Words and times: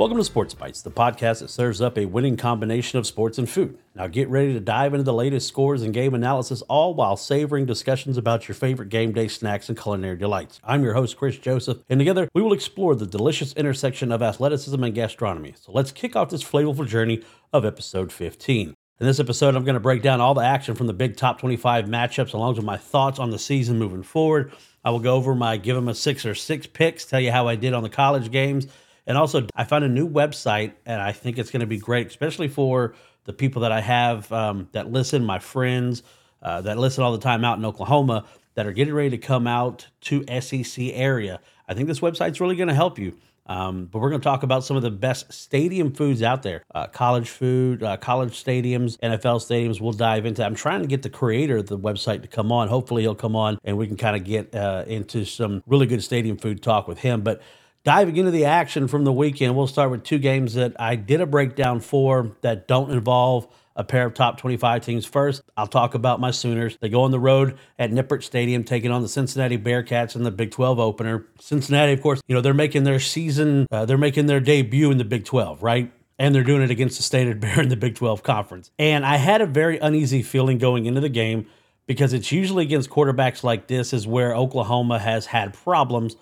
Welcome 0.00 0.16
to 0.16 0.24
Sports 0.24 0.54
Bites, 0.54 0.80
the 0.80 0.90
podcast 0.90 1.40
that 1.40 1.50
serves 1.50 1.82
up 1.82 1.98
a 1.98 2.06
winning 2.06 2.38
combination 2.38 2.98
of 2.98 3.06
sports 3.06 3.36
and 3.36 3.46
food. 3.46 3.76
Now 3.94 4.06
get 4.06 4.30
ready 4.30 4.54
to 4.54 4.58
dive 4.58 4.94
into 4.94 5.04
the 5.04 5.12
latest 5.12 5.46
scores 5.46 5.82
and 5.82 5.92
game 5.92 6.14
analysis, 6.14 6.62
all 6.70 6.94
while 6.94 7.18
savoring 7.18 7.66
discussions 7.66 8.16
about 8.16 8.48
your 8.48 8.54
favorite 8.54 8.88
game 8.88 9.12
day 9.12 9.28
snacks 9.28 9.68
and 9.68 9.78
culinary 9.78 10.16
delights. 10.16 10.58
I'm 10.64 10.82
your 10.82 10.94
host, 10.94 11.18
Chris 11.18 11.36
Joseph, 11.36 11.80
and 11.90 12.00
together 12.00 12.30
we 12.32 12.40
will 12.40 12.54
explore 12.54 12.94
the 12.94 13.04
delicious 13.04 13.52
intersection 13.52 14.10
of 14.10 14.22
athleticism 14.22 14.82
and 14.82 14.94
gastronomy. 14.94 15.52
So 15.60 15.70
let's 15.70 15.92
kick 15.92 16.16
off 16.16 16.30
this 16.30 16.42
flavorful 16.42 16.86
journey 16.86 17.22
of 17.52 17.66
episode 17.66 18.10
15. 18.10 18.68
In 19.00 19.06
this 19.06 19.20
episode, 19.20 19.54
I'm 19.54 19.64
going 19.64 19.74
to 19.74 19.80
break 19.80 20.00
down 20.00 20.22
all 20.22 20.32
the 20.32 20.40
action 20.40 20.74
from 20.74 20.86
the 20.86 20.94
big 20.94 21.18
top 21.18 21.40
25 21.40 21.84
matchups, 21.84 22.32
along 22.32 22.54
with 22.54 22.64
my 22.64 22.78
thoughts 22.78 23.18
on 23.18 23.32
the 23.32 23.38
season 23.38 23.78
moving 23.78 24.02
forward. 24.02 24.50
I 24.82 24.92
will 24.92 25.00
go 25.00 25.16
over 25.16 25.34
my 25.34 25.58
give 25.58 25.76
them 25.76 25.88
a 25.88 25.94
six 25.94 26.24
or 26.24 26.34
six 26.34 26.66
picks, 26.66 27.04
tell 27.04 27.20
you 27.20 27.32
how 27.32 27.48
I 27.48 27.56
did 27.56 27.74
on 27.74 27.82
the 27.82 27.90
college 27.90 28.30
games 28.30 28.66
and 29.06 29.16
also, 29.16 29.46
I 29.54 29.64
found 29.64 29.84
a 29.84 29.88
new 29.88 30.08
website, 30.08 30.72
and 30.86 31.00
I 31.00 31.12
think 31.12 31.38
it's 31.38 31.50
going 31.50 31.60
to 31.60 31.66
be 31.66 31.78
great, 31.78 32.08
especially 32.08 32.48
for 32.48 32.94
the 33.24 33.32
people 33.32 33.62
that 33.62 33.72
I 33.72 33.80
have 33.80 34.30
um, 34.32 34.68
that 34.72 34.90
listen, 34.90 35.24
my 35.24 35.38
friends 35.38 36.02
uh, 36.42 36.60
that 36.62 36.78
listen 36.78 37.04
all 37.04 37.12
the 37.12 37.18
time 37.18 37.44
out 37.44 37.58
in 37.58 37.64
Oklahoma 37.64 38.24
that 38.54 38.66
are 38.66 38.72
getting 38.72 38.94
ready 38.94 39.10
to 39.10 39.18
come 39.18 39.46
out 39.46 39.86
to 40.02 40.24
SEC 40.40 40.84
area. 40.92 41.40
I 41.68 41.74
think 41.74 41.86
this 41.86 42.00
website's 42.00 42.40
really 42.40 42.56
going 42.56 42.68
to 42.68 42.74
help 42.74 42.98
you. 42.98 43.16
Um, 43.46 43.86
but 43.86 43.98
we're 43.98 44.10
going 44.10 44.20
to 44.20 44.24
talk 44.24 44.44
about 44.44 44.64
some 44.64 44.76
of 44.76 44.84
the 44.84 44.92
best 44.92 45.32
stadium 45.32 45.92
foods 45.92 46.22
out 46.22 46.44
there 46.44 46.62
uh, 46.72 46.86
college 46.86 47.28
food, 47.28 47.82
uh, 47.82 47.96
college 47.96 48.42
stadiums, 48.42 48.96
NFL 48.98 49.40
stadiums. 49.40 49.80
We'll 49.80 49.92
dive 49.92 50.24
into 50.24 50.44
I'm 50.44 50.54
trying 50.54 50.82
to 50.82 50.86
get 50.86 51.02
the 51.02 51.10
creator 51.10 51.56
of 51.56 51.66
the 51.66 51.76
website 51.76 52.22
to 52.22 52.28
come 52.28 52.52
on. 52.52 52.68
Hopefully, 52.68 53.02
he'll 53.02 53.16
come 53.16 53.34
on 53.34 53.58
and 53.64 53.76
we 53.76 53.88
can 53.88 53.96
kind 53.96 54.14
of 54.14 54.22
get 54.22 54.54
uh, 54.54 54.84
into 54.86 55.24
some 55.24 55.64
really 55.66 55.86
good 55.86 56.02
stadium 56.02 56.36
food 56.36 56.62
talk 56.62 56.86
with 56.86 57.00
him. 57.00 57.22
But 57.22 57.42
Diving 57.82 58.16
into 58.16 58.30
the 58.30 58.44
action 58.44 58.88
from 58.88 59.04
the 59.04 59.12
weekend, 59.12 59.56
we'll 59.56 59.66
start 59.66 59.90
with 59.90 60.04
two 60.04 60.18
games 60.18 60.52
that 60.52 60.78
I 60.78 60.96
did 60.96 61.22
a 61.22 61.26
breakdown 61.26 61.80
for 61.80 62.36
that 62.42 62.68
don't 62.68 62.90
involve 62.90 63.48
a 63.74 63.82
pair 63.82 64.04
of 64.04 64.12
top 64.12 64.36
25 64.36 64.84
teams. 64.84 65.06
First, 65.06 65.40
I'll 65.56 65.66
talk 65.66 65.94
about 65.94 66.20
my 66.20 66.30
Sooners. 66.30 66.76
They 66.82 66.90
go 66.90 67.04
on 67.04 67.10
the 67.10 67.18
road 67.18 67.56
at 67.78 67.90
Nippert 67.90 68.22
Stadium, 68.22 68.64
taking 68.64 68.90
on 68.90 69.00
the 69.00 69.08
Cincinnati 69.08 69.56
Bearcats 69.56 70.14
in 70.14 70.24
the 70.24 70.30
Big 70.30 70.50
12 70.50 70.78
opener. 70.78 71.24
Cincinnati, 71.38 71.94
of 71.94 72.02
course, 72.02 72.20
you 72.28 72.34
know, 72.34 72.42
they're 72.42 72.52
making 72.52 72.84
their 72.84 73.00
season, 73.00 73.66
uh, 73.70 73.86
they're 73.86 73.96
making 73.96 74.26
their 74.26 74.40
debut 74.40 74.90
in 74.90 74.98
the 74.98 75.04
Big 75.04 75.24
12, 75.24 75.62
right? 75.62 75.90
And 76.18 76.34
they're 76.34 76.44
doing 76.44 76.60
it 76.60 76.70
against 76.70 76.98
the 76.98 77.02
Standard 77.02 77.40
Bear 77.40 77.62
in 77.62 77.70
the 77.70 77.76
Big 77.76 77.94
12 77.94 78.22
conference. 78.22 78.70
And 78.78 79.06
I 79.06 79.16
had 79.16 79.40
a 79.40 79.46
very 79.46 79.78
uneasy 79.78 80.22
feeling 80.22 80.58
going 80.58 80.84
into 80.84 81.00
the 81.00 81.08
game 81.08 81.46
because 81.86 82.12
it's 82.12 82.30
usually 82.30 82.64
against 82.64 82.90
quarterbacks 82.90 83.42
like 83.42 83.68
this, 83.68 83.94
is 83.94 84.06
where 84.06 84.36
Oklahoma 84.36 84.98
has 84.98 85.24
had 85.26 85.54
problems 85.54 86.14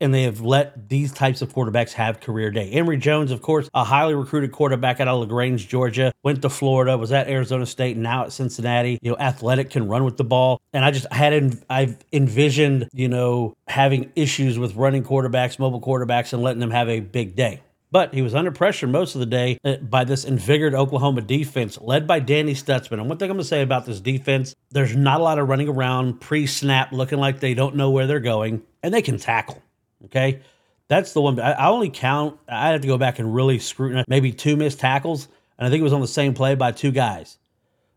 and 0.00 0.12
they 0.12 0.24
have 0.24 0.40
let 0.40 0.88
these 0.88 1.12
types 1.12 1.42
of 1.42 1.52
quarterbacks 1.52 1.92
have 1.92 2.20
career 2.20 2.50
day. 2.50 2.70
Emory 2.70 2.98
Jones, 2.98 3.30
of 3.30 3.42
course, 3.42 3.68
a 3.74 3.84
highly 3.84 4.14
recruited 4.14 4.52
quarterback 4.52 5.00
out 5.00 5.08
of 5.08 5.20
LaGrange, 5.20 5.68
Georgia, 5.68 6.12
went 6.22 6.42
to 6.42 6.50
Florida, 6.50 6.96
was 6.96 7.12
at 7.12 7.28
Arizona 7.28 7.66
State, 7.66 7.96
now 7.96 8.24
at 8.24 8.32
Cincinnati. 8.32 8.98
You 9.02 9.12
know, 9.12 9.16
athletic, 9.18 9.70
can 9.70 9.88
run 9.88 10.04
with 10.04 10.16
the 10.16 10.24
ball, 10.24 10.60
and 10.72 10.84
I 10.84 10.90
just 10.90 11.10
had 11.12 11.62
I've 11.68 11.96
envisioned 12.12 12.88
you 12.92 13.08
know 13.08 13.56
having 13.68 14.12
issues 14.16 14.58
with 14.58 14.74
running 14.74 15.02
quarterbacks, 15.02 15.58
mobile 15.58 15.80
quarterbacks, 15.80 16.32
and 16.32 16.42
letting 16.42 16.60
them 16.60 16.70
have 16.70 16.88
a 16.88 17.00
big 17.00 17.36
day. 17.36 17.60
But 17.90 18.12
he 18.12 18.20
was 18.20 18.34
under 18.34 18.50
pressure 18.50 18.86
most 18.86 19.14
of 19.14 19.20
the 19.20 19.26
day 19.26 19.58
uh, 19.64 19.76
by 19.76 20.04
this 20.04 20.24
invigorated 20.24 20.78
Oklahoma 20.78 21.22
defense 21.22 21.78
led 21.80 22.06
by 22.06 22.18
Danny 22.18 22.52
Stutsman. 22.52 22.94
And 22.94 23.08
one 23.08 23.16
thing 23.16 23.30
I'm 23.30 23.36
going 23.36 23.44
to 23.44 23.48
say 23.48 23.62
about 23.62 23.86
this 23.86 24.00
defense, 24.00 24.54
there's 24.70 24.96
not 24.96 25.20
a 25.20 25.22
lot 25.22 25.38
of 25.38 25.48
running 25.48 25.68
around 25.68 26.20
pre 26.20 26.46
snap 26.46 26.92
looking 26.92 27.18
like 27.18 27.40
they 27.40 27.54
don't 27.54 27.76
know 27.76 27.90
where 27.90 28.06
they're 28.06 28.20
going, 28.20 28.62
and 28.82 28.92
they 28.92 29.02
can 29.02 29.18
tackle. 29.18 29.62
Okay. 30.04 30.40
That's 30.88 31.12
the 31.12 31.20
one. 31.20 31.40
I 31.40 31.68
only 31.68 31.90
count, 31.90 32.38
I 32.48 32.68
have 32.70 32.82
to 32.82 32.86
go 32.86 32.96
back 32.98 33.18
and 33.18 33.34
really 33.34 33.58
scrutinize 33.58 34.04
maybe 34.06 34.32
two 34.32 34.56
missed 34.56 34.78
tackles. 34.78 35.26
And 35.58 35.66
I 35.66 35.70
think 35.70 35.80
it 35.80 35.84
was 35.84 35.92
on 35.92 36.00
the 36.00 36.06
same 36.06 36.34
play 36.34 36.54
by 36.54 36.72
two 36.72 36.92
guys. 36.92 37.38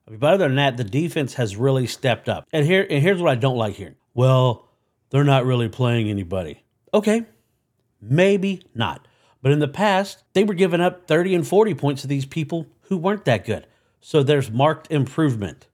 But 0.09 0.33
other 0.33 0.47
than 0.47 0.55
that, 0.55 0.77
the 0.77 0.83
defense 0.83 1.35
has 1.35 1.55
really 1.55 1.85
stepped 1.85 2.27
up. 2.27 2.47
And 2.51 2.65
here, 2.65 2.85
and 2.89 3.03
here's 3.03 3.21
what 3.21 3.31
I 3.31 3.35
don't 3.35 3.57
like 3.57 3.75
here. 3.75 3.95
Well, 4.15 4.67
they're 5.11 5.23
not 5.23 5.45
really 5.45 5.69
playing 5.69 6.09
anybody. 6.09 6.63
Okay, 6.93 7.25
maybe 8.01 8.63
not. 8.73 9.07
But 9.41 9.51
in 9.51 9.59
the 9.59 9.67
past, 9.67 10.23
they 10.33 10.43
were 10.43 10.55
giving 10.55 10.81
up 10.81 11.07
30 11.07 11.35
and 11.35 11.47
40 11.47 11.75
points 11.75 12.01
to 12.01 12.07
these 12.07 12.25
people 12.25 12.65
who 12.83 12.97
weren't 12.97 13.25
that 13.25 13.45
good. 13.45 13.67
So 14.01 14.23
there's 14.23 14.49
marked 14.49 14.91
improvement. 14.91 15.67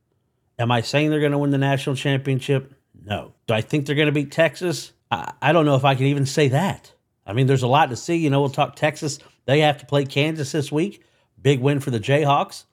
Am 0.59 0.71
I 0.71 0.81
saying 0.81 1.09
they're 1.09 1.19
going 1.19 1.31
to 1.31 1.37
win 1.37 1.51
the 1.51 1.57
national 1.57 1.95
championship? 1.95 2.73
No. 3.03 3.33
Do 3.47 3.53
I 3.53 3.61
think 3.61 3.85
they're 3.85 3.95
going 3.95 4.07
to 4.07 4.11
beat 4.11 4.31
Texas? 4.31 4.91
I, 5.11 5.53
don't 5.53 5.65
know 5.65 5.75
if 5.75 5.85
I 5.85 5.95
can 5.95 6.07
even 6.07 6.25
say 6.25 6.49
that. 6.49 6.91
I 7.25 7.33
mean, 7.33 7.47
there's 7.47 7.63
a 7.63 7.67
lot 7.67 7.89
to 7.89 7.95
see. 7.95 8.17
You 8.17 8.29
know, 8.29 8.41
we'll 8.41 8.49
talk 8.49 8.75
Texas. 8.75 9.19
They 9.45 9.61
have 9.61 9.77
to 9.79 9.85
play 9.85 10.05
Kansas 10.05 10.51
this 10.51 10.71
week. 10.71 11.03
Big 11.41 11.59
win 11.59 11.79
for 11.79 11.91
the 11.91 11.99
Jayhawks. 11.99 12.65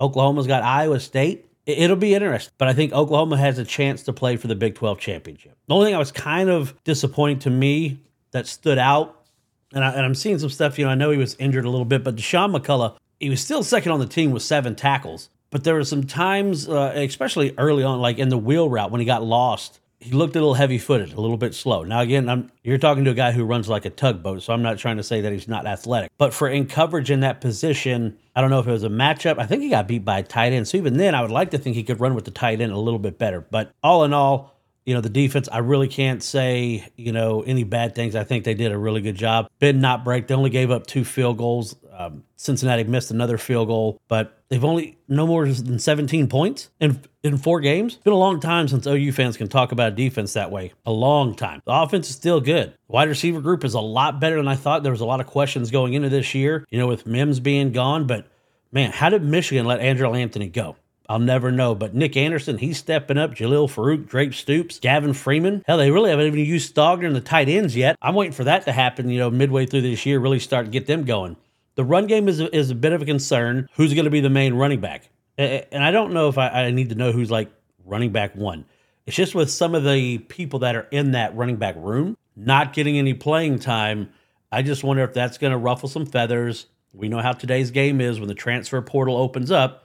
Oklahoma's 0.00 0.46
got 0.46 0.62
Iowa 0.62 1.00
State. 1.00 1.46
It'll 1.66 1.96
be 1.96 2.14
interesting, 2.14 2.54
but 2.56 2.68
I 2.68 2.72
think 2.72 2.92
Oklahoma 2.94 3.36
has 3.36 3.58
a 3.58 3.64
chance 3.64 4.02
to 4.04 4.12
play 4.12 4.36
for 4.36 4.46
the 4.46 4.54
Big 4.54 4.74
12 4.74 4.98
championship. 4.98 5.54
The 5.66 5.74
only 5.74 5.86
thing 5.86 5.94
I 5.94 5.98
was 5.98 6.12
kind 6.12 6.48
of 6.48 6.74
disappointing 6.84 7.40
to 7.40 7.50
me 7.50 8.00
that 8.30 8.46
stood 8.46 8.78
out, 8.78 9.26
and, 9.74 9.84
I, 9.84 10.02
am 10.02 10.14
seeing 10.14 10.38
some 10.38 10.48
stuff, 10.48 10.78
you 10.78 10.86
know, 10.86 10.90
I 10.90 10.94
know 10.94 11.10
he 11.10 11.18
was 11.18 11.36
injured 11.38 11.66
a 11.66 11.70
little 11.70 11.84
bit, 11.84 12.04
but 12.04 12.16
Dasan 12.16 12.56
McCullough, 12.56 12.96
he 13.20 13.28
was 13.28 13.42
still 13.42 13.62
second 13.62 13.92
on 13.92 14.00
the 14.00 14.06
team 14.06 14.30
with 14.30 14.42
seven 14.42 14.76
tackles. 14.76 15.28
But 15.50 15.64
there 15.64 15.74
were 15.74 15.84
some 15.84 16.04
times, 16.04 16.68
uh, 16.68 16.92
especially 16.94 17.54
early 17.58 17.82
on, 17.82 18.00
like 18.00 18.18
in 18.18 18.30
the 18.30 18.38
wheel 18.38 18.70
route 18.70 18.90
when 18.90 19.00
he 19.00 19.06
got 19.06 19.22
lost 19.22 19.78
he 20.00 20.12
looked 20.12 20.36
a 20.36 20.38
little 20.38 20.54
heavy 20.54 20.78
footed, 20.78 21.12
a 21.12 21.20
little 21.20 21.36
bit 21.36 21.54
slow. 21.54 21.82
Now, 21.82 22.00
again, 22.00 22.28
I'm, 22.28 22.52
you're 22.62 22.78
talking 22.78 23.04
to 23.04 23.10
a 23.10 23.14
guy 23.14 23.32
who 23.32 23.44
runs 23.44 23.68
like 23.68 23.84
a 23.84 23.90
tugboat, 23.90 24.42
so 24.42 24.52
I'm 24.52 24.62
not 24.62 24.78
trying 24.78 24.96
to 24.98 25.02
say 25.02 25.20
that 25.22 25.32
he's 25.32 25.48
not 25.48 25.66
athletic. 25.66 26.10
But 26.18 26.32
for 26.32 26.48
in 26.48 26.66
coverage 26.66 27.10
in 27.10 27.20
that 27.20 27.40
position, 27.40 28.16
I 28.36 28.40
don't 28.40 28.50
know 28.50 28.60
if 28.60 28.68
it 28.68 28.72
was 28.72 28.84
a 28.84 28.88
matchup. 28.88 29.38
I 29.38 29.46
think 29.46 29.62
he 29.62 29.70
got 29.70 29.88
beat 29.88 30.04
by 30.04 30.20
a 30.20 30.22
tight 30.22 30.52
end. 30.52 30.68
So 30.68 30.78
even 30.78 30.98
then, 30.98 31.16
I 31.16 31.22
would 31.22 31.32
like 31.32 31.50
to 31.50 31.58
think 31.58 31.74
he 31.74 31.82
could 31.82 32.00
run 32.00 32.14
with 32.14 32.24
the 32.24 32.30
tight 32.30 32.60
end 32.60 32.70
a 32.72 32.78
little 32.78 33.00
bit 33.00 33.18
better. 33.18 33.40
But 33.40 33.72
all 33.82 34.04
in 34.04 34.12
all, 34.12 34.54
you 34.86 34.94
know, 34.94 35.00
the 35.00 35.10
defense, 35.10 35.48
I 35.50 35.58
really 35.58 35.88
can't 35.88 36.22
say, 36.22 36.88
you 36.96 37.12
know, 37.12 37.42
any 37.42 37.64
bad 37.64 37.94
things. 37.94 38.14
I 38.14 38.24
think 38.24 38.44
they 38.44 38.54
did 38.54 38.72
a 38.72 38.78
really 38.78 39.00
good 39.00 39.16
job. 39.16 39.48
Bend 39.58 39.82
not 39.82 40.04
break. 40.04 40.28
They 40.28 40.34
only 40.34 40.48
gave 40.48 40.70
up 40.70 40.86
two 40.86 41.04
field 41.04 41.38
goals. 41.38 41.76
Um, 41.98 42.22
Cincinnati 42.36 42.84
missed 42.84 43.10
another 43.10 43.38
field 43.38 43.66
goal, 43.66 44.00
but 44.06 44.40
they've 44.48 44.64
only 44.64 44.98
no 45.08 45.26
more 45.26 45.48
than 45.48 45.80
17 45.80 46.28
points 46.28 46.70
in 46.78 47.00
in 47.24 47.38
four 47.38 47.60
games. 47.60 47.94
It's 47.94 48.04
been 48.04 48.12
a 48.12 48.16
long 48.16 48.38
time 48.38 48.68
since 48.68 48.86
OU 48.86 49.10
fans 49.10 49.36
can 49.36 49.48
talk 49.48 49.72
about 49.72 49.96
defense 49.96 50.34
that 50.34 50.52
way. 50.52 50.72
A 50.86 50.92
long 50.92 51.34
time. 51.34 51.60
The 51.66 51.72
offense 51.72 52.08
is 52.08 52.14
still 52.14 52.40
good. 52.40 52.72
Wide 52.86 53.08
receiver 53.08 53.40
group 53.40 53.64
is 53.64 53.74
a 53.74 53.80
lot 53.80 54.20
better 54.20 54.36
than 54.36 54.46
I 54.46 54.54
thought. 54.54 54.84
There 54.84 54.92
was 54.92 55.00
a 55.00 55.06
lot 55.06 55.20
of 55.20 55.26
questions 55.26 55.72
going 55.72 55.94
into 55.94 56.08
this 56.08 56.36
year, 56.36 56.64
you 56.70 56.78
know, 56.78 56.86
with 56.86 57.04
Mims 57.04 57.40
being 57.40 57.72
gone, 57.72 58.06
but 58.06 58.28
man, 58.70 58.92
how 58.92 59.08
did 59.08 59.24
Michigan 59.24 59.66
let 59.66 59.80
Andrel 59.80 60.16
Anthony 60.16 60.48
go? 60.48 60.76
I'll 61.08 61.18
never 61.18 61.50
know. 61.50 61.74
But 61.74 61.94
Nick 61.94 62.16
Anderson, 62.16 62.58
he's 62.58 62.78
stepping 62.78 63.18
up. 63.18 63.34
Jalil 63.34 63.68
Farooq, 63.68 64.06
Drake 64.06 64.34
Stoops, 64.34 64.78
Gavin 64.78 65.14
Freeman. 65.14 65.64
Hell, 65.66 65.78
they 65.78 65.90
really 65.90 66.10
haven't 66.10 66.26
even 66.26 66.38
used 66.38 66.74
Stogner 66.74 67.04
in 67.04 67.14
the 67.14 67.20
tight 67.20 67.48
ends 67.48 67.74
yet. 67.74 67.96
I'm 68.00 68.14
waiting 68.14 68.34
for 68.34 68.44
that 68.44 68.66
to 68.66 68.72
happen, 68.72 69.08
you 69.08 69.18
know, 69.18 69.30
midway 69.30 69.66
through 69.66 69.80
this 69.80 70.06
year, 70.06 70.20
really 70.20 70.38
start 70.38 70.66
to 70.66 70.70
get 70.70 70.86
them 70.86 71.04
going. 71.04 71.36
The 71.78 71.84
run 71.84 72.08
game 72.08 72.28
is 72.28 72.40
a, 72.40 72.52
is 72.52 72.70
a 72.70 72.74
bit 72.74 72.92
of 72.92 73.02
a 73.02 73.04
concern. 73.04 73.68
Who's 73.74 73.94
going 73.94 74.04
to 74.04 74.10
be 74.10 74.18
the 74.18 74.28
main 74.28 74.54
running 74.54 74.80
back? 74.80 75.10
And 75.38 75.84
I 75.84 75.92
don't 75.92 76.12
know 76.12 76.28
if 76.28 76.36
I, 76.36 76.48
I 76.48 76.70
need 76.72 76.88
to 76.88 76.96
know 76.96 77.12
who's 77.12 77.30
like 77.30 77.52
running 77.84 78.10
back 78.10 78.34
one. 78.34 78.64
It's 79.06 79.14
just 79.14 79.32
with 79.32 79.48
some 79.48 79.76
of 79.76 79.84
the 79.84 80.18
people 80.18 80.58
that 80.58 80.74
are 80.74 80.88
in 80.90 81.12
that 81.12 81.36
running 81.36 81.54
back 81.54 81.76
room 81.78 82.16
not 82.34 82.72
getting 82.72 82.98
any 82.98 83.14
playing 83.14 83.60
time. 83.60 84.10
I 84.50 84.62
just 84.62 84.82
wonder 84.82 85.04
if 85.04 85.14
that's 85.14 85.38
going 85.38 85.52
to 85.52 85.56
ruffle 85.56 85.88
some 85.88 86.04
feathers. 86.04 86.66
We 86.92 87.08
know 87.08 87.20
how 87.20 87.30
today's 87.30 87.70
game 87.70 88.00
is 88.00 88.18
when 88.18 88.28
the 88.28 88.34
transfer 88.34 88.82
portal 88.82 89.16
opens 89.16 89.52
up. 89.52 89.84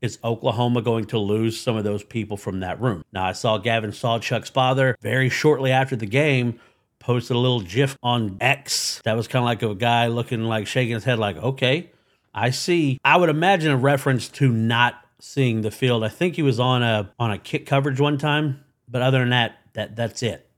Is 0.00 0.18
Oklahoma 0.24 0.80
going 0.80 1.04
to 1.08 1.18
lose 1.18 1.60
some 1.60 1.76
of 1.76 1.84
those 1.84 2.02
people 2.02 2.38
from 2.38 2.60
that 2.60 2.80
room? 2.80 3.04
Now, 3.12 3.26
I 3.26 3.32
saw 3.32 3.58
Gavin 3.58 3.90
Sawchuk's 3.90 4.48
father 4.48 4.96
very 5.02 5.28
shortly 5.28 5.72
after 5.72 5.94
the 5.94 6.06
game 6.06 6.58
posted 7.04 7.36
a 7.36 7.38
little 7.38 7.60
GIF 7.60 7.98
on 8.02 8.38
X 8.40 9.00
that 9.04 9.14
was 9.14 9.28
kind 9.28 9.42
of 9.42 9.46
like 9.46 9.62
a 9.62 9.74
guy 9.74 10.06
looking 10.06 10.44
like 10.44 10.66
shaking 10.66 10.94
his 10.94 11.04
head, 11.04 11.18
like, 11.18 11.36
okay, 11.36 11.90
I 12.34 12.50
see. 12.50 12.98
I 13.04 13.18
would 13.18 13.28
imagine 13.28 13.70
a 13.70 13.76
reference 13.76 14.28
to 14.30 14.50
not 14.50 14.94
seeing 15.20 15.60
the 15.60 15.70
field. 15.70 16.02
I 16.02 16.08
think 16.08 16.34
he 16.34 16.42
was 16.42 16.58
on 16.58 16.82
a 16.82 17.12
on 17.18 17.30
a 17.30 17.38
kick 17.38 17.66
coverage 17.66 18.00
one 18.00 18.16
time, 18.18 18.64
but 18.88 19.02
other 19.02 19.18
than 19.18 19.30
that, 19.30 19.58
that 19.74 19.96
that's 19.96 20.22
it. 20.22 20.48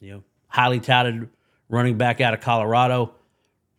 You 0.00 0.12
know, 0.12 0.22
highly 0.48 0.80
touted 0.80 1.28
running 1.68 1.98
back 1.98 2.20
out 2.20 2.34
of 2.34 2.40
Colorado. 2.40 3.14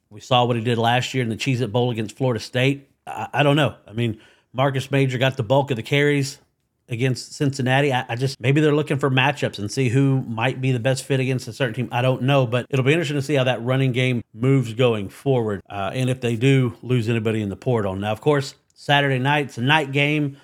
We 0.10 0.21
saw 0.21 0.45
what 0.45 0.56
he 0.56 0.63
did 0.63 0.77
last 0.77 1.13
year 1.15 1.24
in 1.24 1.30
the 1.30 1.36
Cheez 1.36 1.62
It 1.62 1.71
Bowl 1.71 1.89
against 1.89 2.15
Florida 2.15 2.39
State. 2.39 2.89
I, 3.07 3.27
I 3.33 3.44
don't 3.44 3.56
know. 3.56 3.75
I 3.88 3.94
mean, 3.94 4.21
Marcus 4.54 4.92
Major 4.92 5.18
got 5.18 5.36
the 5.36 5.44
bulk 5.44 5.71
of 5.71 5.77
the 5.77 5.83
carries 5.83 6.38
against 6.89 7.33
Cincinnati. 7.33 7.94
I, 7.94 8.06
I, 8.09 8.15
just 8.15 8.39
maybe 8.39 8.62
they're 8.62 8.75
looking 8.75 9.00
for 9.00 9.09
matchups 9.09 9.59
and 9.59 9.71
see 9.71 9.89
who 9.89 10.21
might 10.21 10.62
be 10.62 10.71
the 10.71 10.80
best 10.80 11.03
fit 11.06 11.19
against 11.19 11.47
a 11.47 11.53
certain 11.53 11.74
team. 11.74 11.89
I 11.91 12.01
don't 12.01 12.24
know, 12.24 12.45
but 12.45 12.65
it'll 12.69 12.85
be 12.85 12.91
interesting 12.91 13.18
to 13.18 13.21
see 13.21 13.35
how 13.35 13.45
that 13.45 13.63
running 13.63 13.91
game 13.91 14.24
moves 14.33 14.74
going 14.74 15.09
forward, 15.09 15.62
uh, 15.69 15.91
and 15.94 16.09
if 16.09 16.21
they 16.21 16.35
do 16.35 16.75
lose 16.81 17.09
anybody 17.09 17.41
in 17.41 17.50
the 17.50 17.56
portal. 17.56 17.95
Now, 17.95 18.12
of 18.12 18.21
course, 18.21 18.56
Saturday 18.74 19.19
night 19.19 19.45
it's 19.45 19.57
a 19.57 19.62
night 19.62 19.91
game. 19.91 20.38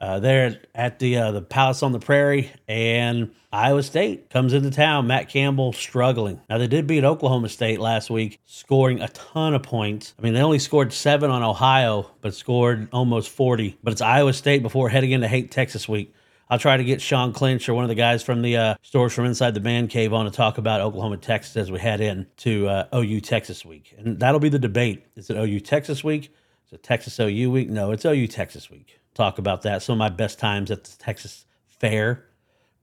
Uh, 0.00 0.18
there 0.18 0.60
at 0.74 0.98
the 0.98 1.18
uh, 1.18 1.32
the 1.32 1.42
Palace 1.42 1.82
on 1.82 1.92
the 1.92 1.98
Prairie, 1.98 2.50
and 2.66 3.30
Iowa 3.52 3.82
State 3.82 4.30
comes 4.30 4.54
into 4.54 4.70
town. 4.70 5.06
Matt 5.06 5.28
Campbell 5.28 5.72
struggling. 5.74 6.40
Now 6.48 6.56
they 6.56 6.68
did 6.68 6.86
beat 6.86 7.04
Oklahoma 7.04 7.50
State 7.50 7.80
last 7.80 8.08
week, 8.08 8.40
scoring 8.46 9.00
a 9.02 9.08
ton 9.08 9.54
of 9.54 9.62
points. 9.62 10.14
I 10.18 10.22
mean, 10.22 10.32
they 10.32 10.40
only 10.40 10.58
scored 10.58 10.92
seven 10.92 11.30
on 11.30 11.42
Ohio, 11.42 12.10
but 12.22 12.34
scored 12.34 12.88
almost 12.92 13.28
forty. 13.28 13.76
But 13.82 13.92
it's 13.92 14.00
Iowa 14.00 14.32
State 14.32 14.62
before 14.62 14.88
heading 14.88 15.10
into 15.10 15.28
Hate 15.28 15.50
Texas 15.50 15.86
week. 15.86 16.14
I'll 16.48 16.58
try 16.58 16.76
to 16.78 16.82
get 16.82 17.00
Sean 17.00 17.32
Clinch 17.32 17.68
or 17.68 17.74
one 17.74 17.84
of 17.84 17.88
the 17.88 17.94
guys 17.94 18.24
from 18.24 18.42
the 18.42 18.56
uh, 18.56 18.74
stores 18.82 19.12
from 19.12 19.26
inside 19.26 19.54
the 19.54 19.60
man 19.60 19.86
cave 19.86 20.12
on 20.12 20.24
to 20.24 20.32
talk 20.32 20.58
about 20.58 20.80
Oklahoma, 20.80 21.18
Texas 21.18 21.56
as 21.56 21.70
we 21.70 21.78
head 21.78 22.00
in 22.00 22.26
to 22.38 22.66
uh, 22.66 22.86
OU 22.92 23.20
Texas 23.20 23.64
week, 23.66 23.94
and 23.98 24.18
that'll 24.18 24.40
be 24.40 24.48
the 24.48 24.58
debate. 24.58 25.04
Is 25.14 25.28
it 25.28 25.36
OU 25.36 25.60
Texas 25.60 26.02
week? 26.02 26.32
Is 26.66 26.72
it 26.72 26.82
Texas 26.82 27.20
OU 27.20 27.50
week? 27.50 27.68
No, 27.68 27.92
it's 27.92 28.06
OU 28.06 28.26
Texas 28.28 28.70
week 28.70 28.99
talk 29.14 29.38
about 29.38 29.62
that. 29.62 29.82
Some 29.82 29.94
of 29.94 29.98
my 29.98 30.08
best 30.08 30.38
times 30.38 30.70
at 30.70 30.84
the 30.84 30.96
Texas 30.98 31.44
Fair 31.66 32.26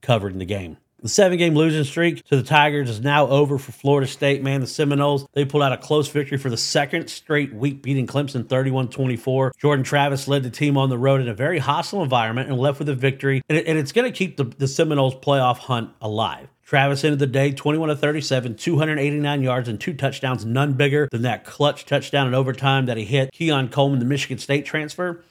covered 0.00 0.32
in 0.32 0.38
the 0.38 0.44
game. 0.44 0.78
The 1.00 1.08
seven 1.08 1.38
game 1.38 1.54
losing 1.54 1.84
streak 1.84 2.24
to 2.24 2.36
the 2.36 2.42
Tigers 2.42 2.90
is 2.90 3.00
now 3.00 3.28
over 3.28 3.56
for 3.56 3.70
Florida 3.70 4.08
State. 4.08 4.42
Man, 4.42 4.60
the 4.60 4.66
Seminoles, 4.66 5.28
they 5.32 5.44
pulled 5.44 5.62
out 5.62 5.72
a 5.72 5.76
close 5.76 6.08
victory 6.08 6.38
for 6.38 6.50
the 6.50 6.56
second 6.56 7.08
straight 7.08 7.54
week, 7.54 7.82
beating 7.82 8.08
Clemson 8.08 8.48
31 8.48 8.88
24. 8.88 9.52
Jordan 9.60 9.84
Travis 9.84 10.26
led 10.26 10.42
the 10.42 10.50
team 10.50 10.76
on 10.76 10.88
the 10.88 10.98
road 10.98 11.20
in 11.20 11.28
a 11.28 11.34
very 11.34 11.60
hostile 11.60 12.02
environment 12.02 12.48
and 12.48 12.58
left 12.58 12.80
with 12.80 12.88
a 12.88 12.96
victory. 12.96 13.42
And, 13.48 13.58
it, 13.58 13.68
and 13.68 13.78
it's 13.78 13.92
going 13.92 14.10
to 14.10 14.16
keep 14.16 14.38
the, 14.38 14.44
the 14.44 14.66
Seminoles 14.66 15.14
playoff 15.14 15.58
hunt 15.58 15.90
alive. 16.00 16.48
Travis 16.66 17.04
ended 17.04 17.20
the 17.20 17.28
day 17.28 17.52
21 17.52 17.90
to 17.90 17.96
37, 17.96 18.56
289 18.56 19.42
yards 19.42 19.68
and 19.68 19.80
two 19.80 19.94
touchdowns, 19.94 20.44
none 20.44 20.72
bigger 20.72 21.08
than 21.12 21.22
that 21.22 21.44
clutch 21.44 21.86
touchdown 21.86 22.26
in 22.26 22.34
overtime 22.34 22.86
that 22.86 22.96
he 22.96 23.04
hit 23.04 23.30
Keon 23.32 23.68
Coleman, 23.68 24.00
the 24.00 24.04
Michigan 24.04 24.38
State 24.38 24.66
transfer 24.66 25.22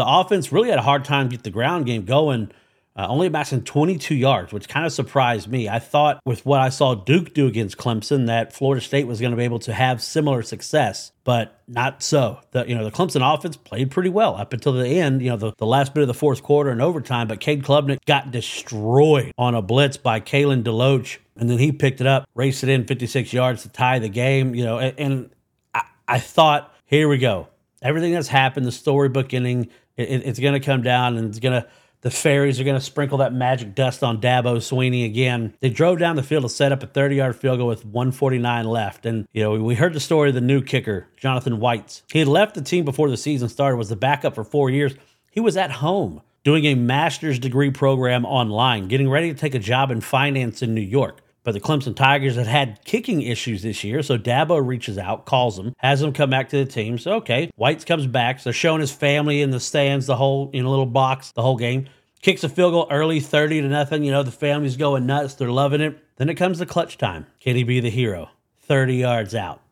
the 0.00 0.06
offense 0.08 0.50
really 0.50 0.70
had 0.70 0.78
a 0.78 0.82
hard 0.82 1.04
time 1.04 1.28
get 1.28 1.42
the 1.42 1.50
ground 1.50 1.84
game 1.84 2.06
going. 2.06 2.50
Uh, 2.96 3.06
only 3.08 3.26
amassing 3.26 3.62
22 3.62 4.14
yards, 4.14 4.50
which 4.50 4.66
kind 4.66 4.84
of 4.84 4.92
surprised 4.92 5.46
me. 5.46 5.68
I 5.68 5.78
thought 5.78 6.20
with 6.24 6.44
what 6.44 6.60
I 6.60 6.70
saw 6.70 6.94
Duke 6.94 7.34
do 7.34 7.46
against 7.46 7.76
Clemson 7.76 8.26
that 8.26 8.52
Florida 8.52 8.80
State 8.80 9.06
was 9.06 9.20
going 9.20 9.30
to 9.30 9.36
be 9.36 9.44
able 9.44 9.58
to 9.60 9.74
have 9.74 10.02
similar 10.02 10.42
success, 10.42 11.12
but 11.22 11.60
not 11.68 12.02
so. 12.02 12.40
The 12.50 12.64
you 12.66 12.74
know 12.74 12.82
the 12.82 12.90
Clemson 12.90 13.22
offense 13.22 13.56
played 13.56 13.90
pretty 13.90 14.08
well 14.08 14.36
up 14.36 14.54
until 14.54 14.72
the 14.72 14.88
end. 14.88 15.20
You 15.20 15.30
know 15.30 15.36
the, 15.36 15.52
the 15.58 15.66
last 15.66 15.92
bit 15.92 16.00
of 16.00 16.08
the 16.08 16.14
fourth 16.14 16.42
quarter 16.42 16.70
and 16.70 16.80
overtime, 16.80 17.28
but 17.28 17.40
Cade 17.40 17.62
Klubnik 17.62 17.98
got 18.06 18.30
destroyed 18.30 19.32
on 19.36 19.54
a 19.54 19.60
blitz 19.60 19.98
by 19.98 20.18
Kalen 20.18 20.62
DeLoach, 20.62 21.18
and 21.36 21.48
then 21.48 21.58
he 21.58 21.72
picked 21.72 22.00
it 22.00 22.06
up, 22.06 22.26
raced 22.34 22.64
it 22.64 22.70
in 22.70 22.86
56 22.86 23.32
yards 23.34 23.62
to 23.62 23.68
tie 23.68 23.98
the 23.98 24.08
game. 24.08 24.54
You 24.54 24.64
know, 24.64 24.78
and, 24.78 24.98
and 24.98 25.30
I, 25.74 25.82
I 26.08 26.18
thought 26.18 26.74
here 26.86 27.06
we 27.06 27.18
go 27.18 27.48
everything 27.82 28.12
that's 28.12 28.28
happened, 28.28 28.66
the 28.66 28.72
storybook 28.72 29.32
ending, 29.34 29.68
it, 30.00 30.26
it's 30.26 30.38
going 30.38 30.54
to 30.54 30.60
come 30.60 30.82
down 30.82 31.16
and 31.16 31.28
it's 31.28 31.38
going 31.38 31.60
to, 31.60 31.68
the 32.02 32.10
fairies 32.10 32.58
are 32.58 32.64
going 32.64 32.78
to 32.78 32.84
sprinkle 32.84 33.18
that 33.18 33.32
magic 33.32 33.74
dust 33.74 34.02
on 34.02 34.20
Dabo 34.20 34.56
Swinney 34.56 35.04
again. 35.04 35.54
They 35.60 35.68
drove 35.68 35.98
down 35.98 36.16
the 36.16 36.22
field 36.22 36.44
to 36.44 36.48
set 36.48 36.72
up 36.72 36.82
a 36.82 36.86
30 36.86 37.16
yard 37.16 37.36
field 37.36 37.58
goal 37.58 37.68
with 37.68 37.84
149 37.84 38.64
left. 38.64 39.06
And, 39.06 39.28
you 39.32 39.42
know, 39.42 39.52
we 39.62 39.74
heard 39.74 39.92
the 39.92 40.00
story 40.00 40.30
of 40.30 40.34
the 40.34 40.40
new 40.40 40.62
kicker, 40.62 41.08
Jonathan 41.16 41.58
Weitz. 41.58 42.02
He 42.10 42.18
had 42.18 42.28
left 42.28 42.54
the 42.54 42.62
team 42.62 42.84
before 42.84 43.10
the 43.10 43.16
season 43.16 43.48
started, 43.48 43.76
was 43.76 43.90
the 43.90 43.96
backup 43.96 44.34
for 44.34 44.44
four 44.44 44.70
years. 44.70 44.94
He 45.30 45.40
was 45.40 45.56
at 45.56 45.70
home 45.70 46.22
doing 46.42 46.64
a 46.64 46.74
master's 46.74 47.38
degree 47.38 47.70
program 47.70 48.24
online, 48.24 48.88
getting 48.88 49.10
ready 49.10 49.32
to 49.32 49.38
take 49.38 49.54
a 49.54 49.58
job 49.58 49.90
in 49.90 50.00
finance 50.00 50.62
in 50.62 50.74
New 50.74 50.80
York. 50.80 51.20
But 51.42 51.52
the 51.52 51.60
Clemson 51.60 51.96
Tigers 51.96 52.36
had 52.36 52.46
had 52.46 52.84
kicking 52.84 53.22
issues 53.22 53.62
this 53.62 53.82
year, 53.82 54.02
so 54.02 54.18
Dabo 54.18 54.64
reaches 54.64 54.98
out, 54.98 55.24
calls 55.24 55.58
him, 55.58 55.74
has 55.78 56.02
him 56.02 56.12
come 56.12 56.28
back 56.28 56.50
to 56.50 56.62
the 56.62 56.70
team. 56.70 56.98
So 56.98 57.14
okay, 57.14 57.50
Weitz 57.58 57.86
comes 57.86 58.06
back. 58.06 58.38
So 58.40 58.44
they're 58.44 58.52
showing 58.52 58.80
his 58.80 58.92
family 58.92 59.40
in 59.40 59.50
the 59.50 59.60
stands, 59.60 60.06
the 60.06 60.16
whole 60.16 60.50
in 60.52 60.64
a 60.64 60.70
little 60.70 60.86
box, 60.86 61.32
the 61.32 61.42
whole 61.42 61.56
game. 61.56 61.88
Kicks 62.20 62.44
a 62.44 62.50
field 62.50 62.72
goal 62.72 62.86
early, 62.90 63.20
thirty 63.20 63.62
to 63.62 63.68
nothing. 63.68 64.04
You 64.04 64.10
know 64.10 64.22
the 64.22 64.30
family's 64.30 64.76
going 64.76 65.06
nuts. 65.06 65.34
They're 65.34 65.50
loving 65.50 65.80
it. 65.80 65.98
Then 66.16 66.28
it 66.28 66.34
comes 66.34 66.58
the 66.58 66.66
clutch 66.66 66.98
time. 66.98 67.26
Can 67.40 67.56
he 67.56 67.64
be 67.64 67.80
the 67.80 67.88
hero? 67.88 68.28
Thirty 68.58 68.96
yards 68.96 69.34
out, 69.34 69.62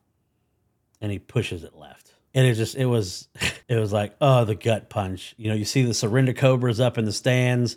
and 1.03 1.13
he 1.13 1.19
pushes 1.19 1.65
it 1.65 1.77
left. 1.77 2.15
And 2.33 2.47
it 2.47 2.55
just 2.55 2.77
it 2.77 2.87
was 2.87 3.29
it 3.69 3.77
was 3.77 3.93
like 3.93 4.17
oh 4.23 4.47
the 4.47 4.55
gut 4.55 4.89
punch. 4.89 5.35
You 5.37 5.51
know 5.51 5.55
you 5.55 5.67
see 5.67 5.83
the 5.83 5.93
surrender 5.93 6.33
cobras 6.33 6.81
up 6.81 6.97
in 6.97 7.05
the 7.05 7.13
stands 7.13 7.77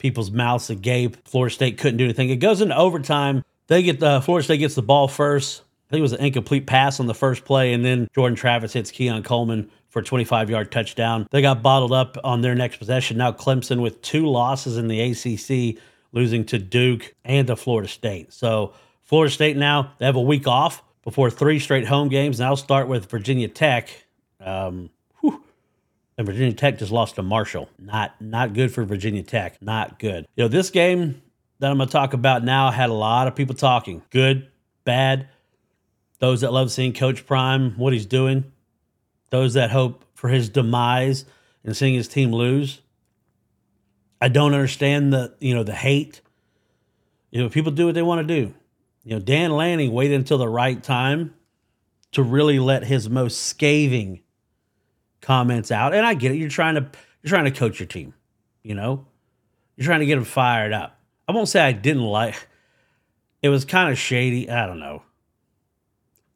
people's 0.00 0.30
mouths 0.30 0.70
agape. 0.70 1.16
Florida 1.28 1.54
State 1.54 1.78
couldn't 1.78 1.98
do 1.98 2.04
anything. 2.04 2.30
It 2.30 2.36
goes 2.36 2.60
into 2.60 2.76
overtime. 2.76 3.44
They 3.68 3.82
get 3.82 4.00
the 4.00 4.20
Florida 4.20 4.44
State 4.44 4.58
gets 4.58 4.74
the 4.74 4.82
ball 4.82 5.06
first. 5.06 5.62
I 5.88 5.90
think 5.90 6.00
it 6.00 6.02
was 6.02 6.12
an 6.12 6.20
incomplete 6.20 6.66
pass 6.66 7.00
on 7.00 7.06
the 7.06 7.14
first 7.14 7.44
play, 7.44 7.72
and 7.72 7.84
then 7.84 8.08
Jordan 8.14 8.36
Travis 8.36 8.72
hits 8.72 8.90
Keon 8.90 9.22
Coleman 9.22 9.70
for 9.88 10.00
a 10.00 10.04
25 10.04 10.50
yard 10.50 10.72
touchdown. 10.72 11.26
They 11.30 11.42
got 11.42 11.62
bottled 11.62 11.92
up 11.92 12.16
on 12.24 12.40
their 12.40 12.54
next 12.54 12.76
possession. 12.76 13.18
Now 13.18 13.32
Clemson 13.32 13.80
with 13.80 14.00
two 14.02 14.26
losses 14.26 14.76
in 14.76 14.88
the 14.88 15.00
ACC, 15.00 15.82
losing 16.12 16.44
to 16.46 16.58
Duke 16.58 17.14
and 17.24 17.46
to 17.48 17.56
Florida 17.56 17.88
State. 17.88 18.32
So 18.32 18.72
Florida 19.02 19.32
State 19.32 19.56
now 19.56 19.92
they 19.98 20.06
have 20.06 20.16
a 20.16 20.20
week 20.20 20.46
off 20.46 20.82
before 21.02 21.30
three 21.30 21.58
straight 21.58 21.86
home 21.86 22.08
games. 22.08 22.38
Now 22.38 22.54
start 22.54 22.88
with 22.88 23.10
Virginia 23.10 23.48
Tech. 23.48 23.90
Um, 24.38 24.90
and 26.20 26.26
Virginia 26.26 26.52
Tech 26.52 26.78
just 26.78 26.92
lost 26.92 27.14
to 27.14 27.22
Marshall. 27.22 27.70
Not 27.78 28.20
not 28.20 28.52
good 28.52 28.70
for 28.70 28.84
Virginia 28.84 29.22
Tech. 29.22 29.60
Not 29.62 29.98
good. 29.98 30.28
You 30.36 30.44
know, 30.44 30.48
this 30.48 30.68
game 30.68 31.22
that 31.60 31.70
I'm 31.70 31.78
going 31.78 31.88
to 31.88 31.92
talk 31.92 32.12
about 32.12 32.44
now 32.44 32.70
had 32.70 32.90
a 32.90 32.94
lot 32.94 33.26
of 33.26 33.34
people 33.34 33.54
talking. 33.54 34.02
Good, 34.10 34.46
bad. 34.84 35.28
Those 36.18 36.42
that 36.42 36.52
love 36.52 36.70
seeing 36.70 36.92
Coach 36.92 37.26
Prime, 37.26 37.72
what 37.78 37.94
he's 37.94 38.04
doing. 38.04 38.52
Those 39.30 39.54
that 39.54 39.70
hope 39.70 40.04
for 40.12 40.28
his 40.28 40.50
demise 40.50 41.24
and 41.64 41.74
seeing 41.74 41.94
his 41.94 42.06
team 42.06 42.32
lose. 42.32 42.82
I 44.20 44.28
don't 44.28 44.52
understand 44.52 45.14
the 45.14 45.34
you 45.40 45.54
know 45.54 45.62
the 45.62 45.74
hate. 45.74 46.20
You 47.30 47.42
know, 47.42 47.48
people 47.48 47.72
do 47.72 47.86
what 47.86 47.94
they 47.94 48.02
want 48.02 48.28
to 48.28 48.34
do. 48.42 48.52
You 49.04 49.14
know, 49.14 49.20
Dan 49.20 49.52
Lanning 49.52 49.90
waited 49.90 50.16
until 50.16 50.36
the 50.36 50.48
right 50.48 50.82
time 50.82 51.32
to 52.12 52.22
really 52.22 52.58
let 52.58 52.84
his 52.84 53.08
most 53.08 53.40
scathing 53.40 54.20
comments 55.20 55.70
out. 55.70 55.94
And 55.94 56.06
I 56.06 56.14
get 56.14 56.32
it. 56.32 56.36
You're 56.36 56.48
trying 56.48 56.74
to 56.76 56.86
you're 57.22 57.30
trying 57.30 57.44
to 57.44 57.50
coach 57.50 57.78
your 57.78 57.86
team. 57.86 58.14
You 58.62 58.74
know, 58.74 59.06
you're 59.76 59.86
trying 59.86 60.00
to 60.00 60.06
get 60.06 60.16
them 60.16 60.24
fired 60.24 60.72
up. 60.72 60.98
I 61.28 61.32
won't 61.32 61.48
say 61.48 61.60
I 61.60 61.72
didn't 61.72 62.02
like. 62.02 62.34
It 63.42 63.48
was 63.48 63.64
kind 63.64 63.90
of 63.90 63.98
shady. 63.98 64.50
I 64.50 64.66
don't 64.66 64.80
know. 64.80 65.02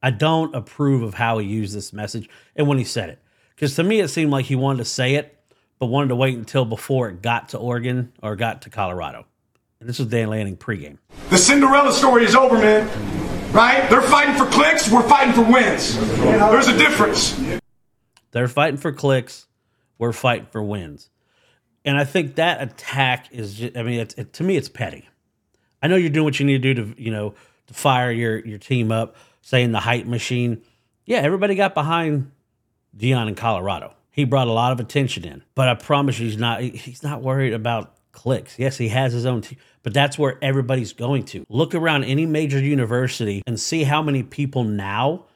I 0.02 0.10
don't 0.10 0.54
approve 0.54 1.02
of 1.02 1.14
how 1.14 1.38
he 1.38 1.46
used 1.46 1.74
this 1.74 1.92
message 1.92 2.28
and 2.54 2.68
when 2.68 2.76
he 2.76 2.84
said 2.84 3.08
it, 3.08 3.18
because 3.54 3.74
to 3.76 3.82
me 3.82 4.00
it 4.00 4.08
seemed 4.08 4.30
like 4.30 4.44
he 4.44 4.54
wanted 4.54 4.78
to 4.78 4.84
say 4.84 5.14
it, 5.14 5.34
but 5.78 5.86
wanted 5.86 6.08
to 6.08 6.16
wait 6.16 6.36
until 6.36 6.66
before 6.66 7.08
it 7.08 7.22
got 7.22 7.48
to 7.50 7.58
Oregon 7.58 8.12
or 8.22 8.36
got 8.36 8.62
to 8.62 8.70
Colorado. 8.70 9.24
And 9.80 9.88
this 9.88 9.98
was 9.98 10.08
Dan 10.08 10.28
Lanning 10.28 10.58
pregame. 10.58 10.98
The 11.30 11.38
Cinderella 11.38 11.92
story 11.92 12.24
is 12.24 12.34
over, 12.34 12.58
man. 12.58 12.86
Right? 13.52 13.88
They're 13.88 14.02
fighting 14.02 14.34
for 14.34 14.44
clicks. 14.50 14.90
We're 14.90 15.08
fighting 15.08 15.32
for 15.32 15.50
wins. 15.50 15.96
There's 16.18 16.68
a 16.68 16.76
difference. 16.76 17.40
They're 18.34 18.48
fighting 18.48 18.78
for 18.78 18.90
clicks. 18.90 19.46
We're 19.96 20.12
fighting 20.12 20.48
for 20.50 20.60
wins. 20.60 21.08
And 21.84 21.96
I 21.96 22.04
think 22.04 22.34
that 22.34 22.60
attack 22.60 23.28
is 23.30 23.54
just, 23.54 23.76
I 23.76 23.84
mean, 23.84 24.00
it's, 24.00 24.14
it, 24.14 24.32
to 24.34 24.42
me, 24.42 24.56
it's 24.56 24.68
petty. 24.68 25.08
I 25.80 25.86
know 25.86 25.94
you're 25.94 26.10
doing 26.10 26.24
what 26.24 26.40
you 26.40 26.46
need 26.46 26.60
to 26.62 26.74
do 26.74 26.94
to, 26.94 27.02
you 27.02 27.12
know, 27.12 27.34
to 27.68 27.74
fire 27.74 28.10
your, 28.10 28.44
your 28.44 28.58
team 28.58 28.90
up, 28.90 29.14
saying 29.40 29.70
the 29.70 29.78
hype 29.78 30.06
machine. 30.06 30.62
Yeah, 31.06 31.18
everybody 31.18 31.54
got 31.54 31.74
behind 31.74 32.32
Deion 32.96 33.28
in 33.28 33.36
Colorado. 33.36 33.94
He 34.10 34.24
brought 34.24 34.48
a 34.48 34.52
lot 34.52 34.72
of 34.72 34.80
attention 34.80 35.24
in, 35.24 35.44
but 35.54 35.68
I 35.68 35.74
promise 35.74 36.18
you, 36.18 36.26
he's 36.26 36.36
not, 36.36 36.60
he's 36.60 37.04
not 37.04 37.22
worried 37.22 37.52
about 37.52 37.94
clicks. 38.10 38.58
Yes, 38.58 38.78
he 38.78 38.88
has 38.88 39.12
his 39.12 39.26
own 39.26 39.42
team, 39.42 39.58
but 39.84 39.94
that's 39.94 40.18
where 40.18 40.38
everybody's 40.42 40.92
going 40.92 41.24
to. 41.26 41.46
Look 41.48 41.74
around 41.74 42.02
any 42.04 42.26
major 42.26 42.58
university 42.58 43.42
and 43.46 43.60
see 43.60 43.84
how 43.84 44.02
many 44.02 44.24
people 44.24 44.64
now 44.64 45.26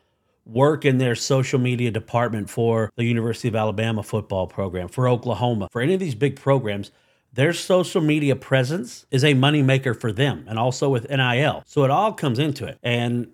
work 0.48 0.84
in 0.84 0.98
their 0.98 1.14
social 1.14 1.58
media 1.58 1.90
department 1.90 2.48
for 2.48 2.90
the 2.96 3.04
University 3.04 3.48
of 3.48 3.54
Alabama 3.54 4.02
football 4.02 4.46
program, 4.46 4.88
for 4.88 5.06
Oklahoma, 5.06 5.68
for 5.70 5.82
any 5.82 5.94
of 5.94 6.00
these 6.00 6.14
big 6.14 6.36
programs, 6.36 6.90
their 7.34 7.52
social 7.52 8.00
media 8.00 8.34
presence 8.34 9.04
is 9.10 9.22
a 9.22 9.34
moneymaker 9.34 9.98
for 9.98 10.10
them 10.10 10.44
and 10.48 10.58
also 10.58 10.88
with 10.88 11.08
NIL. 11.10 11.62
So 11.66 11.84
it 11.84 11.90
all 11.90 12.12
comes 12.12 12.38
into 12.38 12.66
it. 12.66 12.78
And, 12.82 13.28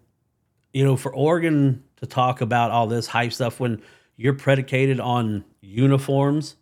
you 0.73 0.85
know, 0.85 0.97
for 0.97 1.14
Oregon 1.14 1.85
to 1.97 2.06
talk 2.06 2.40
about 2.40 2.73
all 2.73 2.88
this 2.88 3.06
hype 3.06 3.33
stuff 3.33 3.61
when 3.61 3.80
you're 4.16 4.35
predicated 4.35 4.99
on 4.99 5.44
uniforms 5.61 6.56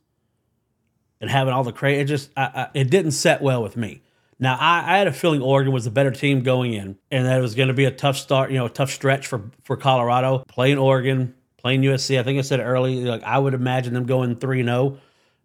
and 1.21 1.31
having 1.31 1.55
all 1.55 1.65
the 1.65 1.73
crazy, 1.73 2.01
it 2.01 2.05
just, 2.05 2.31
I, 2.37 2.43
I, 2.43 2.69
it 2.75 2.91
didn't 2.91 3.13
set 3.13 3.41
well 3.41 3.63
with 3.63 3.77
me. 3.77 4.03
Now, 4.43 4.57
I, 4.59 4.95
I, 4.95 4.99
had 4.99 5.07
a 5.07 5.13
feeling 5.13 5.41
Oregon 5.41 5.73
was 5.73 5.85
the 5.85 5.93
better 5.93 6.11
team 6.11 6.43
going 6.43 6.73
in, 6.73 6.99
and 7.13 7.27
that 7.27 7.39
it 7.39 7.41
was 7.41 7.55
going 7.55 7.69
to 7.69 7.75
be 7.75 7.85
a 7.85 7.93
tough 7.93 8.17
start, 8.17 8.51
you 8.51 8.59
know, 8.59 8.67
a 8.67 8.71
tough 8.71 8.91
stretch 8.91 9.29
for 9.29 9.45
for 9.63 9.77
Colorado 9.77 10.43
playing 10.49 10.79
Oregon, 10.79 11.35
playing 11.59 11.83
USC. 11.83 12.19
I 12.19 12.25
think 12.25 12.41
I 12.41 12.43
said 12.43 12.59
early, 12.59 13.05
like 13.05 13.23
I 13.23 13.39
would 13.39 13.55
imagine 13.55 13.95
them 13.95 14.05
going 14.05 14.35
three 14.35 14.65
0 14.65 14.99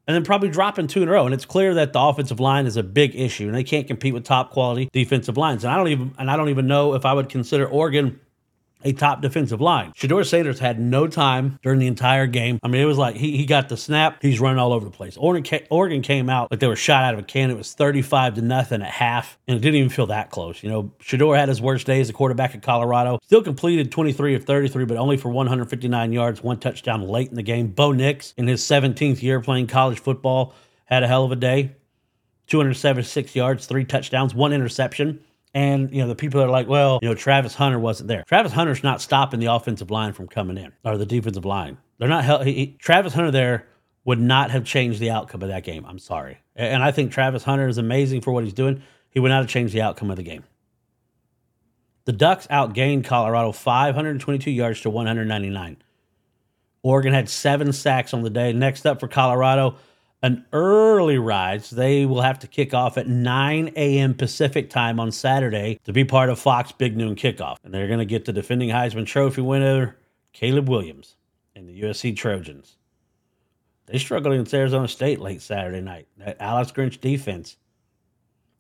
and 0.08 0.16
then 0.16 0.24
probably 0.24 0.50
dropping 0.50 0.88
two 0.88 1.04
in 1.04 1.10
a 1.10 1.12
row. 1.12 1.26
And 1.26 1.34
it's 1.36 1.46
clear 1.46 1.76
that 1.76 1.94
the 1.94 2.00
offensive 2.00 2.40
line 2.40 2.66
is 2.66 2.76
a 2.76 2.82
big 2.82 3.16
issue, 3.16 3.46
and 3.46 3.54
they 3.54 3.64
can't 3.64 3.86
compete 3.86 4.16
with 4.16 4.24
top 4.24 4.50
quality 4.50 4.90
defensive 4.92 5.38
lines. 5.38 5.64
And 5.64 5.72
I 5.72 5.78
don't 5.78 5.90
even 5.90 6.16
and 6.18 6.32
I 6.32 6.36
don't 6.36 6.50
even 6.50 6.66
know 6.66 6.96
if 6.96 7.06
I 7.06 7.14
would 7.14 7.30
consider 7.30 7.68
Oregon 7.68 8.20
a 8.84 8.94
top 8.94 9.22
defensive 9.22 9.60
line. 9.60 9.92
Shedeur 9.94 10.26
Sanders 10.26 10.60
had 10.60 10.80
no 10.80 11.08
time 11.08 11.60
during 11.64 11.80
the 11.80 11.88
entire 11.88 12.28
game. 12.28 12.60
I 12.64 12.68
mean, 12.68 12.82
it 12.82 12.86
was 12.86 12.98
like 12.98 13.16
he, 13.16 13.38
he 13.38 13.46
got 13.46 13.70
the 13.70 13.78
snap, 13.78 14.22
he's 14.22 14.40
running 14.40 14.60
all 14.60 14.74
over 14.74 14.86
the 14.86 14.92
place. 14.92 15.18
Oregon, 15.18 15.62
Oregon 15.70 16.02
came 16.02 16.30
out 16.30 16.52
like 16.52 16.60
they 16.60 16.68
were 16.68 16.76
shot 16.76 17.04
out 17.04 17.14
of 17.14 17.20
a 17.20 17.24
can. 17.24 17.50
It 17.50 17.58
was 17.58 17.74
35 17.74 18.36
to 18.36 18.42
nothing 18.42 18.82
at 18.82 18.90
half, 18.90 19.38
and 19.48 19.58
it 19.58 19.62
didn't 19.62 19.76
even 19.76 19.90
feel 19.90 20.08
that 20.08 20.30
close. 20.30 20.62
You 20.64 20.70
know, 20.70 20.92
Shedeur 21.00 21.38
had 21.38 21.50
his 21.50 21.62
worst 21.62 21.88
day 21.88 22.00
as 22.00 22.10
a 22.10 22.14
quarterback 22.14 22.56
at 22.56 22.62
Colorado. 22.62 23.20
Still 23.24 23.44
completed 23.44 23.92
23 23.92 24.36
of 24.36 24.46
33, 24.46 24.86
but 24.86 24.98
only 24.98 25.18
for 25.18 25.30
159 25.30 26.14
yards, 26.14 26.44
one 26.44 26.60
touchdown 26.60 27.02
late 27.02 27.30
in 27.30 27.36
the 27.36 27.44
game. 27.44 27.68
Bo 27.68 27.92
Nix, 27.92 28.34
in 28.38 28.48
his 28.48 28.62
17th 28.64 29.22
year 29.22 29.42
playing 29.42 29.68
college 29.68 30.00
football, 30.00 30.54
had 30.86 31.04
a 31.04 31.08
hell 31.08 31.26
of 31.26 31.32
a 31.32 31.36
day. 31.36 31.76
276 32.48 33.36
yards, 33.36 33.66
three 33.66 33.84
touchdowns, 33.84 34.34
one 34.34 34.54
interception. 34.54 35.20
And, 35.58 35.92
you 35.92 36.04
know, 36.04 36.08
the 36.08 36.14
people 36.14 36.40
are 36.40 36.50
like, 36.50 36.68
well, 36.68 37.00
you 37.02 37.10
know, 37.10 37.16
Travis 37.16 37.56
Hunter 37.56 37.80
wasn't 37.80 38.10
there. 38.10 38.24
Travis 38.28 38.52
Hunter's 38.52 38.84
not 38.84 39.02
stopping 39.02 39.40
the 39.40 39.48
offensive 39.48 39.90
line 39.90 40.14
from 40.14 40.28
coming 40.28 40.56
in 40.56 40.72
or 40.86 41.00
the 41.00 41.06
defensive 41.08 41.46
line. 41.46 41.80
They're 41.98 42.08
not, 42.08 42.46
he, 42.46 42.54
he, 42.54 42.68
Travis 42.80 43.16
Hunter 43.16 43.32
there 43.32 43.66
would 44.06 44.20
not 44.20 44.52
have 44.52 44.66
changed 44.66 45.00
the 45.00 45.10
outcome 45.10 45.42
of 45.42 45.50
that 45.50 45.64
game. 45.64 45.84
I'm 45.88 45.98
sorry. 45.98 46.38
And 46.56 46.84
I 46.84 46.92
think 46.92 47.12
Travis 47.12 47.44
Hunter 47.44 47.68
is 47.68 47.80
amazing 47.80 48.22
for 48.22 48.32
what 48.32 48.44
he's 48.44 48.54
doing. 48.54 48.84
He 49.10 49.20
would 49.20 49.30
not 49.30 49.42
have 49.42 49.50
changed 49.50 49.74
the 49.74 49.82
outcome 49.82 50.12
of 50.12 50.18
the 50.18 50.22
game. 50.22 50.44
The 52.06 52.14
Ducks 52.14 52.46
outgained 52.52 53.06
Colorado 53.06 53.52
522 53.52 54.52
yards 54.52 54.82
to 54.82 54.92
199. 54.92 55.78
Oregon 56.84 57.14
had 57.14 57.30
seven 57.30 57.74
sacks 57.74 58.14
on 58.14 58.22
the 58.22 58.30
day. 58.30 58.54
Next 58.54 58.86
up 58.86 59.00
for 59.00 59.08
Colorado, 59.08 59.78
an 60.24 60.46
early 60.52 61.18
rise. 61.18 61.70
They 61.70 62.06
will 62.06 62.22
have 62.22 62.40
to 62.40 62.48
kick 62.48 62.74
off 62.74 62.98
at 62.98 63.08
9 63.08 63.72
a.m. 63.76 64.14
Pacific 64.14 64.70
time 64.70 65.00
on 65.00 65.12
Saturday 65.12 65.80
to 65.84 65.94
be 65.94 66.04
part 66.04 66.30
of 66.30 66.40
Fox 66.40 66.72
Big 66.72 66.98
Noon 66.98 67.16
kickoff. 67.16 67.58
And 67.64 67.74
they're 67.74 67.88
going 67.88 68.00
to 68.00 68.06
get 68.06 68.26
the 68.26 68.34
defending 68.34 68.70
Heisman 68.70 69.06
Trophy 69.06 69.42
winner, 69.42 69.98
Caleb 70.34 70.70
Williams, 70.70 71.16
and 71.56 71.68
the 71.68 71.82
USC 71.82 72.16
Trojans. 72.16 72.78
They 73.86 73.98
struggled 73.98 74.34
against 74.34 74.54
Arizona 74.54 74.88
State 74.88 75.20
late 75.20 75.42
Saturday 75.42 75.82
night. 75.82 76.08
That 76.18 76.38
Alex 76.40 76.72
Grinch 76.72 77.00
defense. 77.00 77.58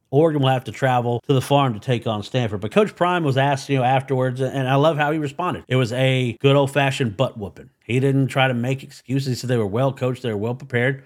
Oregon 0.09 0.41
will 0.41 0.49
have 0.49 0.63
to 0.63 0.71
travel 0.71 1.19
to 1.27 1.33
the 1.33 1.41
farm 1.41 1.73
to 1.73 1.81
take 1.81 2.07
on 2.07 2.23
Stanford. 2.23 2.61
But 2.61 2.71
Coach 2.71 2.95
Prime 2.95 3.25
was 3.25 3.35
asked, 3.35 3.67
you 3.67 3.79
know, 3.79 3.83
afterwards, 3.83 4.39
and 4.39 4.69
I 4.69 4.75
love 4.75 4.95
how 4.95 5.11
he 5.11 5.19
responded. 5.19 5.65
It 5.67 5.75
was 5.75 5.91
a 5.91 6.37
good 6.39 6.55
old 6.55 6.71
fashioned 6.71 7.17
butt 7.17 7.37
whooping. 7.37 7.71
He 7.83 7.99
didn't 7.99 8.27
try 8.27 8.47
to 8.47 8.53
make 8.53 8.83
excuses. 8.83 9.27
He 9.27 9.35
said 9.35 9.49
they 9.49 9.57
were 9.57 9.67
well 9.67 9.91
coached, 9.91 10.23
they 10.23 10.31
were 10.31 10.37
well 10.37 10.55
prepared. 10.55 11.03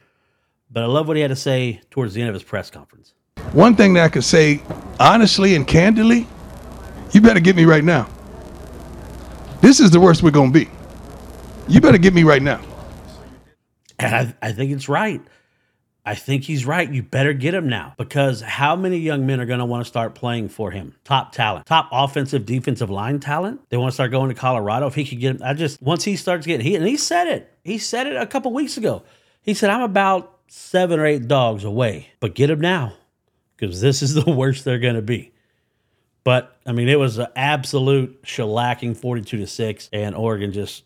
But 0.71 0.83
I 0.83 0.85
love 0.85 1.07
what 1.07 1.17
he 1.17 1.21
had 1.21 1.29
to 1.29 1.35
say 1.35 1.81
towards 1.89 2.13
the 2.13 2.21
end 2.21 2.29
of 2.29 2.33
his 2.33 2.43
press 2.43 2.69
conference. 2.69 3.13
One 3.51 3.75
thing 3.75 3.93
that 3.95 4.05
I 4.05 4.09
could 4.09 4.23
say 4.23 4.61
honestly 4.99 5.55
and 5.55 5.67
candidly, 5.67 6.27
you 7.11 7.19
better 7.19 7.41
get 7.41 7.55
me 7.55 7.65
right 7.65 7.83
now. 7.83 8.09
This 9.59 9.79
is 9.79 9.91
the 9.91 9.99
worst 9.99 10.23
we're 10.23 10.31
going 10.31 10.53
to 10.53 10.59
be. 10.59 10.69
You 11.67 11.81
better 11.81 11.97
get 11.97 12.13
me 12.13 12.23
right 12.23 12.41
now. 12.41 12.61
And 13.99 14.15
I, 14.15 14.47
I 14.47 14.51
think 14.53 14.71
it's 14.71 14.87
right. 14.87 15.21
I 16.03 16.15
think 16.15 16.45
he's 16.45 16.65
right. 16.65 16.91
You 16.91 17.03
better 17.03 17.33
get 17.33 17.53
him 17.53 17.69
now 17.69 17.93
because 17.97 18.41
how 18.41 18.75
many 18.75 18.97
young 18.97 19.27
men 19.27 19.39
are 19.39 19.45
going 19.45 19.59
to 19.59 19.65
want 19.65 19.85
to 19.85 19.87
start 19.87 20.15
playing 20.15 20.49
for 20.49 20.71
him? 20.71 20.95
Top 21.03 21.31
talent, 21.31 21.67
top 21.67 21.89
offensive, 21.91 22.45
defensive 22.45 22.89
line 22.89 23.19
talent. 23.19 23.61
They 23.69 23.77
want 23.77 23.91
to 23.91 23.93
start 23.93 24.09
going 24.09 24.29
to 24.29 24.35
Colorado 24.35 24.87
if 24.87 24.95
he 24.95 25.05
could 25.05 25.19
get 25.19 25.35
him. 25.35 25.41
I 25.43 25.53
just 25.53 25.79
once 25.81 26.03
he 26.03 26.15
starts 26.15 26.47
getting 26.47 26.65
he 26.65 26.75
and 26.75 26.87
he 26.87 26.97
said 26.97 27.27
it. 27.27 27.53
He 27.63 27.77
said 27.77 28.07
it 28.07 28.15
a 28.15 28.25
couple 28.25 28.51
weeks 28.51 28.77
ago. 28.77 29.03
He 29.43 29.53
said, 29.53 29.69
"I'm 29.69 29.83
about 29.83 30.40
seven 30.51 30.99
or 30.99 31.05
eight 31.05 31.29
dogs 31.29 31.63
away, 31.63 32.09
but 32.19 32.35
get 32.35 32.47
them 32.47 32.59
now 32.59 32.93
because 33.55 33.79
this 33.79 34.01
is 34.01 34.13
the 34.25 34.29
worst 34.29 34.65
they're 34.65 34.79
going 34.79 34.95
to 34.95 35.01
be. 35.01 35.31
But 36.23 36.55
I 36.65 36.73
mean, 36.73 36.89
it 36.89 36.99
was 36.99 37.17
an 37.17 37.27
absolute 37.35 38.21
shellacking, 38.23 38.95
forty-two 38.95 39.37
to 39.37 39.47
six, 39.47 39.89
and 39.91 40.13
Oregon 40.13 40.51
just 40.51 40.83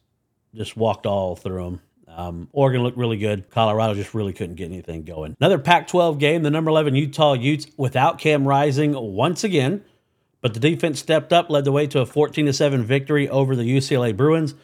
just 0.53 0.77
walked 0.77 1.05
all 1.05 1.35
through 1.35 1.63
them. 1.63 1.81
Um, 2.07 2.47
Oregon 2.53 2.81
looked 2.81 2.97
really 2.97 3.17
good. 3.17 3.49
Colorado 3.49 3.93
just 3.93 4.13
really 4.13 4.31
couldn't 4.31 4.55
get 4.55 4.65
anything 4.71 5.03
going. 5.03 5.35
Another 5.41 5.59
Pac-12 5.59 6.17
game. 6.17 6.43
The 6.43 6.49
number 6.49 6.69
11 6.69 6.95
Utah 6.95 7.33
Utes 7.33 7.67
without 7.75 8.19
Cam 8.19 8.47
Rising 8.47 8.93
once 8.93 9.43
again, 9.43 9.83
but 10.39 10.53
the 10.53 10.61
defense 10.61 10.97
stepped 10.97 11.33
up, 11.33 11.49
led 11.49 11.65
the 11.65 11.73
way 11.73 11.87
to 11.87 11.99
a 11.99 12.05
14 12.05 12.45
to 12.45 12.53
seven 12.53 12.85
victory 12.85 13.27
over 13.27 13.53
the 13.53 13.63
UCLA 13.63 14.15
Bruins. 14.15 14.55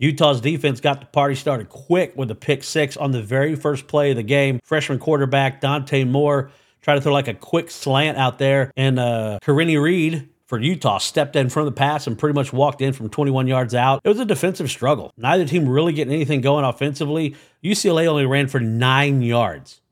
Utah's 0.00 0.40
defense 0.40 0.80
got 0.80 1.00
the 1.00 1.06
party 1.06 1.34
started 1.34 1.68
quick 1.68 2.16
with 2.16 2.30
a 2.30 2.34
pick 2.34 2.64
six 2.64 2.96
on 2.96 3.10
the 3.10 3.20
very 3.20 3.54
first 3.54 3.86
play 3.86 4.10
of 4.10 4.16
the 4.16 4.22
game. 4.22 4.58
Freshman 4.64 4.98
quarterback 4.98 5.60
Dante 5.60 6.04
Moore 6.04 6.50
tried 6.80 6.94
to 6.94 7.00
throw 7.02 7.12
like 7.12 7.28
a 7.28 7.34
quick 7.34 7.70
slant 7.70 8.16
out 8.16 8.38
there, 8.38 8.72
and 8.78 8.98
uh, 8.98 9.38
Karene 9.42 9.80
Reid 9.80 10.26
for 10.46 10.58
Utah 10.58 10.96
stepped 10.96 11.36
in 11.36 11.50
front 11.50 11.68
of 11.68 11.74
the 11.74 11.78
pass 11.78 12.06
and 12.06 12.18
pretty 12.18 12.34
much 12.34 12.50
walked 12.50 12.80
in 12.80 12.94
from 12.94 13.10
21 13.10 13.46
yards 13.46 13.74
out. 13.74 14.00
It 14.02 14.08
was 14.08 14.18
a 14.18 14.24
defensive 14.24 14.70
struggle. 14.70 15.12
Neither 15.18 15.44
team 15.44 15.68
really 15.68 15.92
getting 15.92 16.14
anything 16.14 16.40
going 16.40 16.64
offensively. 16.64 17.36
UCLA 17.62 18.06
only 18.06 18.24
ran 18.24 18.48
for 18.48 18.58
nine 18.58 19.20
yards 19.20 19.82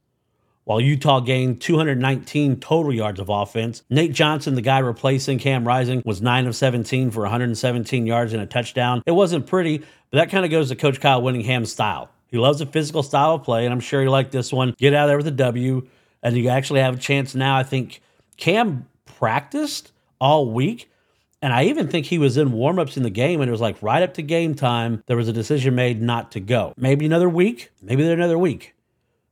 while 0.68 0.82
Utah 0.82 1.20
gained 1.20 1.62
219 1.62 2.60
total 2.60 2.92
yards 2.92 3.18
of 3.18 3.30
offense. 3.30 3.82
Nate 3.88 4.12
Johnson, 4.12 4.54
the 4.54 4.60
guy 4.60 4.80
replacing 4.80 5.38
Cam 5.38 5.66
Rising, 5.66 6.02
was 6.04 6.20
9 6.20 6.46
of 6.46 6.54
17 6.54 7.10
for 7.10 7.20
117 7.22 8.06
yards 8.06 8.34
and 8.34 8.42
a 8.42 8.46
touchdown. 8.46 9.02
It 9.06 9.12
wasn't 9.12 9.46
pretty, 9.46 9.82
but 10.10 10.18
that 10.18 10.30
kind 10.30 10.44
of 10.44 10.50
goes 10.50 10.68
to 10.68 10.76
Coach 10.76 11.00
Kyle 11.00 11.22
Whittingham's 11.22 11.72
style. 11.72 12.10
He 12.28 12.36
loves 12.38 12.60
a 12.60 12.66
physical 12.66 13.02
style 13.02 13.34
of 13.34 13.42
play, 13.42 13.64
and 13.64 13.72
I'm 13.72 13.80
sure 13.80 14.02
he 14.02 14.08
liked 14.08 14.32
this 14.32 14.52
one. 14.52 14.74
Get 14.78 14.94
out 14.94 15.06
there 15.06 15.16
with 15.16 15.26
a 15.26 15.32
W, 15.32 15.86
and 16.22 16.36
you 16.36 16.48
actually 16.48 16.80
have 16.80 16.96
a 16.96 16.98
chance 16.98 17.34
now. 17.34 17.56
I 17.56 17.62
think 17.62 18.02
Cam 18.36 18.86
practiced 19.06 19.92
all 20.20 20.50
week. 20.50 20.90
And 21.40 21.52
I 21.52 21.64
even 21.64 21.86
think 21.86 22.06
he 22.06 22.18
was 22.18 22.36
in 22.36 22.50
warmups 22.50 22.96
in 22.96 23.04
the 23.04 23.10
game, 23.10 23.40
and 23.40 23.48
it 23.48 23.52
was 23.52 23.60
like 23.60 23.80
right 23.80 24.02
up 24.02 24.14
to 24.14 24.22
game 24.22 24.54
time, 24.54 25.04
there 25.06 25.16
was 25.16 25.28
a 25.28 25.32
decision 25.32 25.74
made 25.74 26.02
not 26.02 26.32
to 26.32 26.40
go. 26.40 26.74
Maybe 26.76 27.06
another 27.06 27.28
week, 27.28 27.70
maybe 27.80 28.08
another 28.10 28.38
week. 28.38 28.74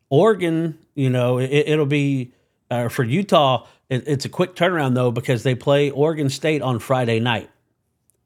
Oregon, 0.09 0.79
you 0.95 1.11
know, 1.11 1.39
it, 1.39 1.77
will 1.77 1.85
be 1.85 2.33
uh, 2.71 2.89
for 2.89 3.03
Utah. 3.03 3.67
It, 3.89 4.07
it's 4.07 4.25
a 4.25 4.29
quick 4.29 4.55
turnaround 4.55 4.95
though 4.95 5.11
because 5.11 5.43
they 5.43 5.57
play 5.57 5.91
Oregon 5.91 6.31
State 6.31 6.63
on 6.63 6.79
Friday 6.79 7.19
night 7.19 7.51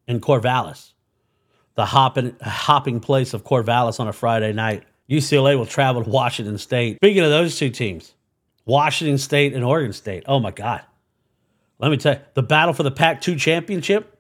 in 0.07 0.21
Corvallis, 0.21 0.93
the 1.75 1.87
hopping 1.87 2.37
hopping 2.43 3.01
place 3.01 3.35
of 3.35 3.45
Corvallis 3.45 4.01
on 4.01 4.09
a 4.09 4.13
Friday 4.13 4.53
night. 4.53 4.85
UCLA 5.09 5.57
will 5.59 5.67
travel 5.67 6.05
to 6.05 6.11
Washington 6.11 6.59
State. 6.59 6.97
Speaking 6.97 7.23
of 7.23 7.31
those 7.31 7.59
two 7.59 7.71
teams, 7.71 8.15
Washington 8.65 9.19
State 9.19 9.55
and 9.55 9.65
Oregon 9.65 9.93
State. 9.93 10.23
Oh 10.27 10.39
my 10.39 10.51
God. 10.53 10.83
Let 11.79 11.91
me 11.91 11.97
tell 11.97 12.15
you, 12.15 12.21
the 12.35 12.43
battle 12.43 12.75
for 12.75 12.83
the 12.83 12.91
Pac 12.91 13.21
2 13.23 13.37
championship. 13.37 14.19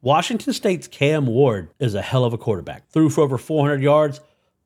Washington 0.00 0.52
State's 0.52 0.88
Cam 0.88 1.26
Ward 1.26 1.70
is 1.78 1.94
a 1.94 2.02
hell 2.02 2.24
of 2.24 2.32
a 2.32 2.38
quarterback. 2.38 2.88
Threw 2.90 3.10
for 3.10 3.20
over 3.22 3.38
400 3.38 3.82
yards, 3.82 4.20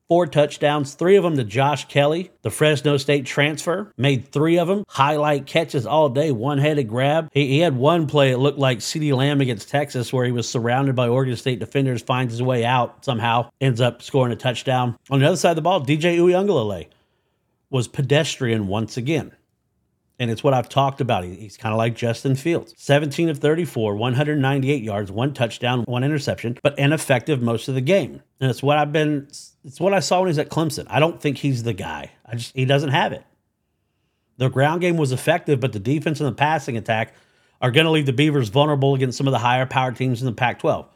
four 0.07 0.27
touchdowns, 0.27 0.93
three 0.93 1.15
of 1.15 1.23
them 1.23 1.35
to 1.37 1.43
Josh 1.43 1.87
Kelly, 1.87 2.31
the 2.41 2.49
Fresno 2.49 2.97
State 2.97 3.25
transfer. 3.25 3.91
Made 3.97 4.31
three 4.31 4.57
of 4.57 4.67
them. 4.67 4.83
Highlight 4.87 5.45
catches 5.45 5.85
all 5.85 6.09
day, 6.09 6.31
one 6.31 6.57
headed 6.57 6.87
grab. 6.87 7.29
He, 7.33 7.47
he, 7.47 7.59
had 7.59 7.75
one 7.75 8.07
play, 8.07 8.31
it 8.31 8.37
looked 8.37 8.59
like 8.59 8.79
CeeDee 8.79 9.15
Lamb 9.15 9.41
against 9.41 9.69
Texas, 9.69 10.13
where 10.13 10.25
he 10.25 10.31
was 10.31 10.47
surrounded 10.47 10.95
by 10.95 11.07
Oregon 11.07 11.35
State 11.35 11.59
defenders, 11.59 12.01
finds 12.01 12.33
his 12.33 12.41
way 12.41 12.63
out 12.65 13.03
somehow, 13.03 13.49
ends 13.59 13.81
up 13.81 14.01
scoring 14.01 14.33
a 14.33 14.35
touchdown. 14.35 14.97
On 15.09 15.19
the 15.19 15.27
other 15.27 15.37
side 15.37 15.51
of 15.51 15.55
the 15.57 15.61
ball, 15.61 15.81
DJ 15.81 16.17
Uiagalelei 16.17 16.87
was 17.69 17.87
pedestrian 17.87 18.67
once 18.67 18.97
again. 18.97 19.33
And 20.19 20.31
it's 20.31 20.43
what 20.43 20.53
I've 20.53 20.67
talked 20.67 20.99
about. 20.99 21.23
He's 21.23 21.57
kind 21.57 21.73
of 21.73 21.77
like 21.77 21.95
Justin 21.95 22.35
Fields 22.35 22.73
17 22.77 23.29
of 23.29 23.37
34, 23.37 23.95
198 23.95 24.83
yards, 24.83 25.11
one 25.11 25.33
touchdown, 25.33 25.83
one 25.83 26.03
interception, 26.03 26.57
but 26.63 26.77
ineffective 26.79 27.41
most 27.41 27.67
of 27.67 27.75
the 27.75 27.81
game. 27.81 28.21
And 28.39 28.49
it's 28.49 28.63
what 28.63 28.77
I've 28.77 28.91
been, 28.91 29.27
it's 29.63 29.79
what 29.79 29.93
I 29.93 29.99
saw 29.99 30.21
when 30.21 30.29
he's 30.29 30.39
at 30.39 30.49
Clemson. 30.49 30.87
I 30.89 30.99
don't 30.99 31.21
think 31.21 31.37
he's 31.37 31.63
the 31.63 31.73
guy. 31.73 32.11
I 32.25 32.35
just, 32.35 32.55
he 32.55 32.65
doesn't 32.65 32.89
have 32.89 33.11
it. 33.13 33.23
The 34.37 34.49
ground 34.49 34.81
game 34.81 34.97
was 34.97 35.11
effective, 35.11 35.59
but 35.59 35.73
the 35.73 35.79
defense 35.79 36.19
and 36.19 36.27
the 36.29 36.35
passing 36.35 36.77
attack 36.77 37.13
are 37.61 37.71
going 37.71 37.85
to 37.85 37.91
leave 37.91 38.05
the 38.05 38.13
Beavers 38.13 38.49
vulnerable 38.49 38.95
against 38.95 39.17
some 39.17 39.27
of 39.27 39.31
the 39.31 39.39
higher 39.39 39.65
power 39.65 39.91
teams 39.91 40.21
in 40.21 40.25
the 40.27 40.31
Pac 40.31 40.59
12. 40.59 40.87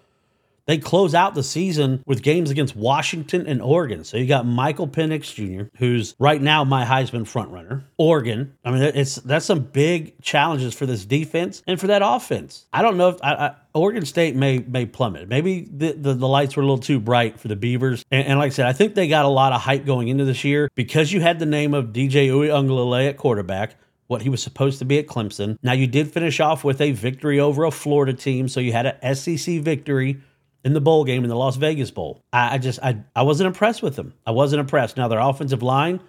They 0.66 0.78
close 0.78 1.16
out 1.16 1.34
the 1.34 1.44
season 1.44 2.04
with 2.06 2.22
games 2.22 2.52
against 2.52 2.76
Washington 2.76 3.48
and 3.48 3.62
Oregon. 3.62 4.04
So 4.04 4.18
you 4.18 4.28
got 4.28 4.46
Michael 4.46 4.88
Penix 4.88 5.34
Jr., 5.34 5.70
who's 5.78 6.16
right 6.20 6.42
now 6.42 6.64
my 6.64 6.86
Heisman 6.86 7.24
frontrunner. 7.24 7.84
Oregon. 7.98 8.54
I 8.64 8.72
mean, 8.72 8.82
it's 8.84 9.16
that's 9.16 9.46
some 9.46 9.62
big 9.62 10.22
challenges 10.22 10.74
for 10.74 10.86
this 10.86 11.06
defense 11.06 11.64
and 11.68 11.80
for 11.80 11.88
that 11.88 12.02
offense. 12.04 12.68
I 12.72 12.82
don't 12.82 12.98
know 12.98 13.10
if 13.10 13.18
I, 13.24 13.34
I, 13.34 13.56
Oregon 13.74 14.06
State 14.06 14.36
may 14.36 14.60
may 14.60 14.86
plummet. 14.86 15.28
Maybe 15.28 15.68
the, 15.72 15.94
the, 15.94 16.14
the, 16.14 16.28
lights 16.28 16.56
were 16.56 16.64
a 16.64 16.66
little 16.66 16.78
too 16.78 17.00
bright 17.00 17.40
for 17.40 17.48
the 17.48 17.56
Beavers. 17.56 18.06
And, 18.12 18.28
and, 18.28 18.40
like 18.40 18.52
I 18.52 18.56
said, 18.56 18.68
I 18.68 18.74
think 18.74 18.96
they 18.96 19.08
got 19.08 19.26
a 19.26 19.30
lot 19.30 19.54
of 19.54 19.62
hype 19.62 19.86
going 19.86 20.08
into 20.08 20.26
this 20.26 20.44
year 20.44 20.70
because 20.76 21.12
you 21.12 21.22
had 21.22 21.40
the 21.40 21.46
name 21.46 21.74
of 21.74 21.88
DJ 21.88 22.28
Uiagalelei 22.30 23.10
at 23.10 23.18
quarterback 23.18 23.76
what 24.12 24.22
he 24.22 24.30
was 24.30 24.44
supposed 24.44 24.78
to 24.80 24.84
be 24.84 25.00
at 25.00 25.08
Clemson. 25.08 25.58
Now 25.64 25.72
you 25.72 25.88
did 25.88 26.12
finish 26.12 26.42
off 26.42 26.66
with 26.66 26.82
a 26.82 26.92
victory 26.92 27.40
over 27.40 27.64
a 27.64 27.72
Florida 27.72 28.12
team, 28.12 28.50
so 28.50 28.60
you 28.60 28.74
had 28.74 28.86
an 28.86 29.16
SEC 29.16 29.62
victory 29.62 30.20
in 30.64 30.74
the 30.74 30.82
bowl 30.82 31.04
game 31.04 31.24
in 31.24 31.30
the 31.30 31.36
Las 31.36 31.56
Vegas 31.56 31.92
Bowl. 31.92 32.24
I, 32.32 32.56
I 32.56 32.58
just 32.58 32.80
I 32.82 33.04
I 33.16 33.24
wasn't 33.24 33.48
impressed 33.48 33.82
with 33.82 33.96
them. 33.96 34.14
I 34.26 34.32
wasn't 34.32 34.60
impressed. 34.60 34.98
Now 34.98 35.08
their 35.08 35.20
offensive 35.20 35.64
line 35.64 36.02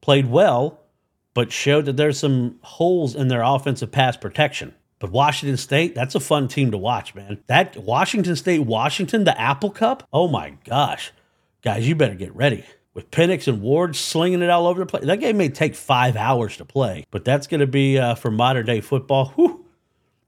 played 0.00 0.30
well, 0.30 0.80
but 1.34 1.52
showed 1.52 1.86
that 1.86 1.96
there's 1.96 2.18
some 2.18 2.58
holes 2.62 3.14
in 3.14 3.28
their 3.28 3.42
offensive 3.42 3.92
pass 3.92 4.16
protection. 4.16 4.74
But 4.98 5.10
Washington 5.10 5.56
State, 5.56 5.96
that's 5.96 6.14
a 6.14 6.20
fun 6.20 6.46
team 6.46 6.70
to 6.70 6.78
watch, 6.78 7.14
man. 7.14 7.42
That 7.48 7.76
Washington 7.76 8.36
State, 8.36 8.60
Washington, 8.60 9.24
the 9.24 9.40
Apple 9.40 9.70
Cup. 9.70 10.06
Oh 10.12 10.28
my 10.28 10.54
gosh. 10.64 11.12
Guys, 11.62 11.88
you 11.88 11.96
better 11.96 12.14
get 12.14 12.34
ready. 12.36 12.64
With 12.94 13.10
Penix 13.10 13.48
and 13.48 13.62
Ward 13.62 13.96
slinging 13.96 14.42
it 14.42 14.50
all 14.50 14.66
over 14.66 14.78
the 14.78 14.86
place. 14.86 15.04
That 15.04 15.18
game 15.18 15.38
may 15.38 15.48
take 15.48 15.74
five 15.74 16.14
hours 16.14 16.56
to 16.58 16.64
play, 16.64 17.04
but 17.10 17.24
that's 17.24 17.46
going 17.46 17.60
to 17.60 17.66
be 17.66 17.98
uh, 17.98 18.14
for 18.14 18.30
modern 18.30 18.66
day 18.66 18.80
football. 18.80 19.32
Whew, 19.36 19.61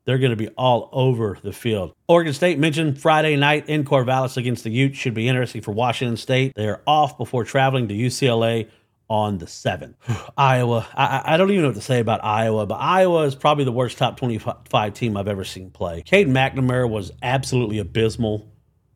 they're 0.04 0.18
going 0.18 0.30
to 0.30 0.36
be 0.36 0.48
all 0.50 0.88
over 0.92 1.38
the 1.42 1.52
field. 1.52 1.94
Oregon 2.08 2.32
State 2.32 2.58
mentioned 2.58 3.00
Friday 3.00 3.36
night 3.36 3.68
in 3.68 3.84
Corvallis 3.84 4.36
against 4.36 4.64
the 4.64 4.70
Utes 4.70 4.98
should 4.98 5.14
be 5.14 5.28
interesting 5.28 5.62
for 5.62 5.72
Washington 5.72 6.16
State. 6.16 6.54
They 6.54 6.68
are 6.68 6.82
off 6.86 7.16
before 7.16 7.44
traveling 7.44 7.88
to 7.88 7.94
UCLA 7.94 8.68
on 9.08 9.38
the 9.38 9.46
7th. 9.46 9.94
Iowa, 10.36 10.86
I, 10.94 11.34
I, 11.34 11.36
don't 11.36 11.50
even 11.50 11.62
know 11.62 11.68
what 11.68 11.76
to 11.76 11.82
say 11.82 12.00
about 12.00 12.24
Iowa, 12.24 12.66
but 12.66 12.76
Iowa 12.76 13.22
is 13.24 13.34
probably 13.34 13.64
the 13.64 13.72
worst 13.72 13.98
top 13.98 14.16
25 14.16 14.94
team 14.94 15.16
I've 15.16 15.28
ever 15.28 15.44
seen 15.44 15.70
play. 15.70 16.02
Cade 16.02 16.28
McNamara 16.28 16.88
was 16.88 17.12
absolutely 17.22 17.78
abysmal. 17.78 18.48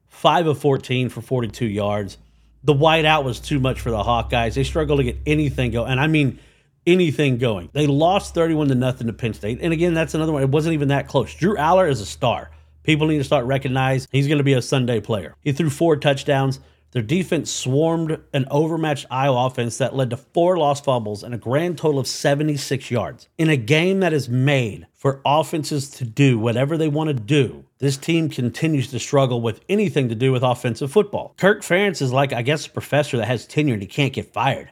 5 0.08 0.48
of 0.48 0.58
14 0.58 1.10
for 1.10 1.20
42 1.20 1.66
yards. 1.66 2.18
The 2.64 2.74
whiteout 2.74 3.24
was 3.24 3.38
too 3.38 3.60
much 3.60 3.80
for 3.80 3.90
the 3.90 3.98
Hawkeyes. 3.98 4.54
They 4.54 4.64
struggled 4.64 4.98
to 4.98 5.04
get 5.04 5.18
anything 5.26 5.70
going. 5.70 5.92
And 5.92 6.00
I 6.00 6.08
mean, 6.08 6.40
anything 6.86 7.38
going. 7.38 7.70
They 7.72 7.86
lost 7.86 8.34
31 8.34 8.68
to 8.68 8.74
nothing 8.74 9.06
to 9.06 9.12
Penn 9.12 9.34
State. 9.34 9.58
And 9.60 9.72
again, 9.72 9.94
that's 9.94 10.14
another 10.14 10.32
one. 10.32 10.42
It 10.42 10.50
wasn't 10.50 10.74
even 10.74 10.88
that 10.88 11.08
close. 11.08 11.34
Drew 11.34 11.56
Allar 11.56 11.90
is 11.90 12.00
a 12.00 12.06
star. 12.06 12.50
People 12.82 13.06
need 13.06 13.18
to 13.18 13.24
start 13.24 13.44
recognizing 13.44 14.08
he's 14.10 14.26
going 14.26 14.38
to 14.38 14.44
be 14.44 14.54
a 14.54 14.62
Sunday 14.62 15.00
player. 15.00 15.34
He 15.42 15.52
threw 15.52 15.68
four 15.68 15.96
touchdowns. 15.96 16.60
Their 16.92 17.02
defense 17.02 17.50
swarmed 17.50 18.18
an 18.32 18.46
overmatched 18.50 19.04
Iowa 19.10 19.44
offense 19.44 19.76
that 19.76 19.94
led 19.94 20.08
to 20.08 20.16
four 20.16 20.56
lost 20.56 20.84
fumbles 20.84 21.22
and 21.22 21.34
a 21.34 21.38
grand 21.38 21.76
total 21.76 22.00
of 22.00 22.06
76 22.06 22.90
yards. 22.90 23.28
In 23.36 23.50
a 23.50 23.58
game 23.58 24.00
that 24.00 24.14
is 24.14 24.30
made 24.30 24.86
for 24.94 25.20
offenses 25.26 25.90
to 25.90 26.04
do 26.06 26.38
whatever 26.38 26.78
they 26.78 26.88
want 26.88 27.08
to 27.08 27.14
do, 27.14 27.66
this 27.76 27.98
team 27.98 28.30
continues 28.30 28.90
to 28.90 28.98
struggle 28.98 29.42
with 29.42 29.60
anything 29.68 30.08
to 30.08 30.14
do 30.14 30.32
with 30.32 30.42
offensive 30.42 30.90
football. 30.90 31.34
Kirk 31.36 31.60
Ferentz 31.60 32.00
is 32.00 32.10
like, 32.10 32.32
I 32.32 32.40
guess, 32.40 32.66
a 32.66 32.70
professor 32.70 33.18
that 33.18 33.28
has 33.28 33.46
tenure 33.46 33.74
and 33.74 33.82
he 33.82 33.88
can't 33.88 34.14
get 34.14 34.32
fired. 34.32 34.70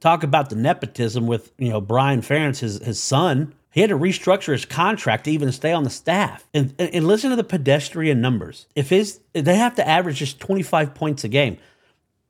Talk 0.00 0.22
about 0.22 0.50
the 0.50 0.56
nepotism 0.56 1.26
with, 1.26 1.52
you 1.58 1.70
know, 1.70 1.80
Brian 1.80 2.20
Ferentz, 2.20 2.60
his, 2.60 2.82
his 2.82 3.02
son. 3.02 3.54
He 3.70 3.80
had 3.80 3.90
to 3.90 3.98
restructure 3.98 4.52
his 4.52 4.64
contract 4.64 5.24
to 5.24 5.32
even 5.32 5.50
stay 5.50 5.72
on 5.72 5.84
the 5.84 5.90
staff. 5.90 6.46
And, 6.54 6.74
and, 6.78 6.94
and, 6.94 7.06
listen 7.08 7.30
to 7.30 7.36
the 7.36 7.42
pedestrian 7.44 8.20
numbers. 8.20 8.66
If 8.76 8.90
his 8.90 9.20
they 9.32 9.56
have 9.56 9.74
to 9.76 9.86
average 9.86 10.18
just 10.18 10.38
25 10.38 10.94
points 10.94 11.24
a 11.24 11.28
game. 11.28 11.58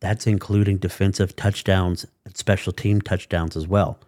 That's 0.01 0.27
including 0.27 0.79
defensive 0.79 1.37
touchdowns 1.37 2.07
and 2.25 2.37
special 2.37 2.73
team 2.73 3.01
touchdowns 3.01 3.57
as 3.57 3.67
well. 3.67 3.99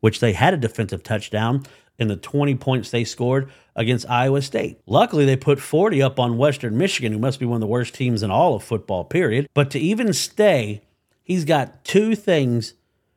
Which 0.00 0.20
they 0.20 0.32
had 0.32 0.54
a 0.54 0.56
defensive 0.58 1.02
touchdown 1.02 1.64
in 1.98 2.08
the 2.08 2.16
20 2.16 2.54
points 2.56 2.90
they 2.90 3.04
scored 3.04 3.50
against 3.74 4.08
Iowa 4.08 4.42
State. 4.42 4.80
Luckily, 4.86 5.24
they 5.24 5.36
put 5.36 5.60
40 5.60 6.02
up 6.02 6.18
on 6.18 6.38
Western 6.38 6.76
Michigan, 6.76 7.12
who 7.12 7.18
must 7.18 7.40
be 7.40 7.46
one 7.46 7.56
of 7.56 7.60
the 7.60 7.66
worst 7.66 7.94
teams 7.94 8.22
in 8.22 8.30
all 8.30 8.54
of 8.54 8.62
football, 8.62 9.04
period. 9.04 9.48
But 9.54 9.70
to 9.72 9.78
even 9.78 10.12
stay, 10.12 10.82
he's 11.26 11.44
got 11.44 11.84
two 11.84 12.14
things 12.14 12.74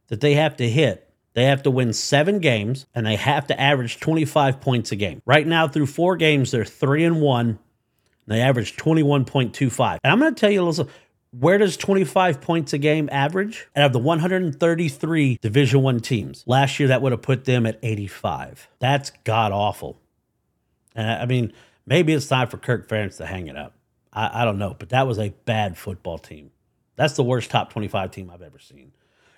that 0.08 0.20
they 0.20 0.34
have 0.34 0.58
to 0.58 0.70
hit 0.70 1.10
they 1.34 1.46
have 1.46 1.64
to 1.64 1.72
win 1.72 1.94
seven 1.94 2.40
games 2.40 2.86
and 2.94 3.06
they 3.06 3.16
have 3.16 3.48
to 3.48 3.60
average 3.60 4.00
25 4.00 4.60
points 4.60 4.92
a 4.92 4.96
game. 4.96 5.22
Right 5.26 5.46
now, 5.46 5.68
through 5.68 5.86
four 5.86 6.18
games, 6.18 6.52
they're 6.52 6.66
three 6.66 7.06
and 7.06 7.22
one. 7.22 7.60
They 8.28 8.42
average 8.42 8.76
21.25. 8.76 10.00
And 10.04 10.12
I'm 10.12 10.20
going 10.20 10.36
to 10.36 10.40
tell 10.40 10.52
you, 10.52 10.64
listen, 10.64 10.88
where 11.32 11.58
does 11.58 11.78
25 11.78 12.42
points 12.42 12.74
a 12.74 12.78
game 12.78 13.08
average? 13.12 13.68
Out 13.76 13.86
of 13.86 13.94
the 13.94 14.00
133 14.00 15.40
Division 15.42 15.82
One 15.82 16.00
teams, 16.00 16.44
last 16.46 16.80
year 16.80 16.90
that 16.90 17.02
would 17.02 17.12
have 17.12 17.22
put 17.22 17.46
them 17.46 17.66
at 17.66 17.80
85. 17.82 18.68
That's 18.80 19.12
god 19.24 19.52
awful. 19.52 20.00
And 20.96 21.10
I 21.10 21.26
mean, 21.26 21.54
maybe 21.86 22.14
it's 22.14 22.28
time 22.28 22.50
for 22.50 22.58
Kirk 22.58 22.90
Ferentz 22.90 23.18
to 23.18 23.26
hang 23.26 23.48
it 23.48 23.56
up. 23.56 23.74
I, 24.12 24.42
I 24.42 24.46
don't 24.46 24.58
know, 24.58 24.76
but 24.78 24.90
that 24.90 25.08
was 25.08 25.20
a 25.20 25.30
bad 25.46 25.78
football 25.78 26.18
team. 26.18 26.52
That's 27.00 27.14
the 27.14 27.24
worst 27.24 27.50
top 27.50 27.72
25 27.72 28.12
team 28.12 28.30
I've 28.30 28.42
ever 28.42 28.60
seen. 28.60 28.92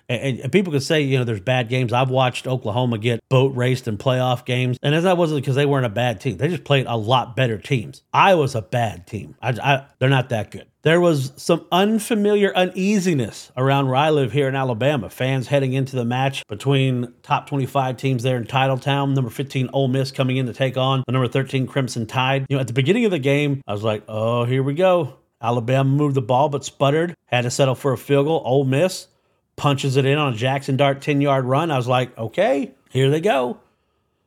And, 0.08 0.40
and, 0.40 0.52
people 0.52 0.72
could 0.72 0.82
say, 0.82 1.00
you 1.02 1.16
know, 1.16 1.24
there's 1.24 1.40
bad 1.40 1.68
games. 1.68 1.92
I've 1.92 2.10
watched 2.10 2.48
Oklahoma 2.48 2.98
get 2.98 3.20
boat 3.28 3.54
raced 3.54 3.86
in 3.86 3.98
playoff 3.98 4.44
games, 4.44 4.76
and 4.82 4.96
as 4.96 5.04
that 5.04 5.16
wasn't 5.16 5.42
because 5.42 5.54
they 5.54 5.64
weren't 5.64 5.86
a 5.86 5.90
bad 5.90 6.20
team. 6.20 6.38
They 6.38 6.48
just 6.48 6.64
played 6.64 6.86
a 6.86 6.96
lot 6.96 7.36
better 7.36 7.56
teams. 7.56 8.02
Iowa's 8.12 8.56
a 8.56 8.62
bad 8.62 9.06
team. 9.06 9.36
I, 9.40 9.50
I, 9.50 9.86
they're 10.00 10.10
not 10.10 10.28
that 10.30 10.50
good. 10.50 10.66
There 10.82 11.00
was 11.00 11.32
some 11.36 11.64
unfamiliar 11.70 12.52
uneasiness 12.56 13.52
around 13.56 13.86
where 13.86 13.94
I 13.94 14.10
live 14.10 14.32
here 14.32 14.48
in 14.48 14.56
Alabama. 14.56 15.08
Fans 15.08 15.46
heading 15.46 15.72
into 15.72 15.94
the 15.94 16.04
match 16.04 16.44
between 16.48 17.14
top 17.22 17.46
25 17.46 17.96
teams 17.96 18.24
there 18.24 18.36
in 18.36 18.44
Titletown. 18.44 19.14
Number 19.14 19.30
15 19.30 19.70
Ole 19.72 19.86
Miss 19.86 20.10
coming 20.10 20.36
in 20.36 20.46
to 20.46 20.52
take 20.52 20.76
on 20.76 21.04
the 21.06 21.12
number 21.12 21.28
13 21.28 21.68
Crimson 21.68 22.06
Tide. 22.06 22.46
You 22.48 22.56
know, 22.56 22.60
at 22.60 22.66
the 22.66 22.72
beginning 22.72 23.04
of 23.04 23.12
the 23.12 23.20
game, 23.20 23.62
I 23.68 23.72
was 23.72 23.84
like, 23.84 24.02
oh, 24.08 24.44
here 24.44 24.64
we 24.64 24.74
go. 24.74 25.18
Alabama 25.42 25.88
moved 25.88 26.14
the 26.14 26.22
ball 26.22 26.48
but 26.48 26.64
sputtered, 26.64 27.16
had 27.26 27.42
to 27.42 27.50
settle 27.50 27.74
for 27.74 27.92
a 27.92 27.98
field 27.98 28.26
goal. 28.26 28.42
Ole 28.44 28.64
Miss 28.64 29.08
punches 29.56 29.96
it 29.96 30.04
in 30.04 30.18
on 30.18 30.32
a 30.32 30.36
Jackson 30.36 30.76
Dart 30.76 31.02
10 31.02 31.20
yard 31.20 31.44
run. 31.44 31.70
I 31.70 31.76
was 31.76 31.88
like, 31.88 32.16
okay, 32.16 32.72
here 32.90 33.10
they 33.10 33.20
go. 33.20 33.58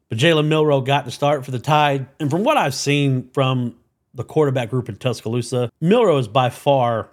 But 0.09 0.17
Jalen 0.17 0.47
Milroe 0.47 0.81
got 0.81 1.05
to 1.05 1.11
start 1.11 1.45
for 1.45 1.51
the 1.51 1.59
Tide. 1.59 2.07
And 2.19 2.29
from 2.29 2.43
what 2.43 2.57
I've 2.57 2.75
seen 2.75 3.29
from 3.33 3.75
the 4.13 4.23
quarterback 4.23 4.69
group 4.69 4.87
in 4.87 4.95
Tuscaloosa, 4.95 5.71
Milroe 5.81 6.17
is 6.17 6.27
by 6.27 6.49
far 6.49 7.09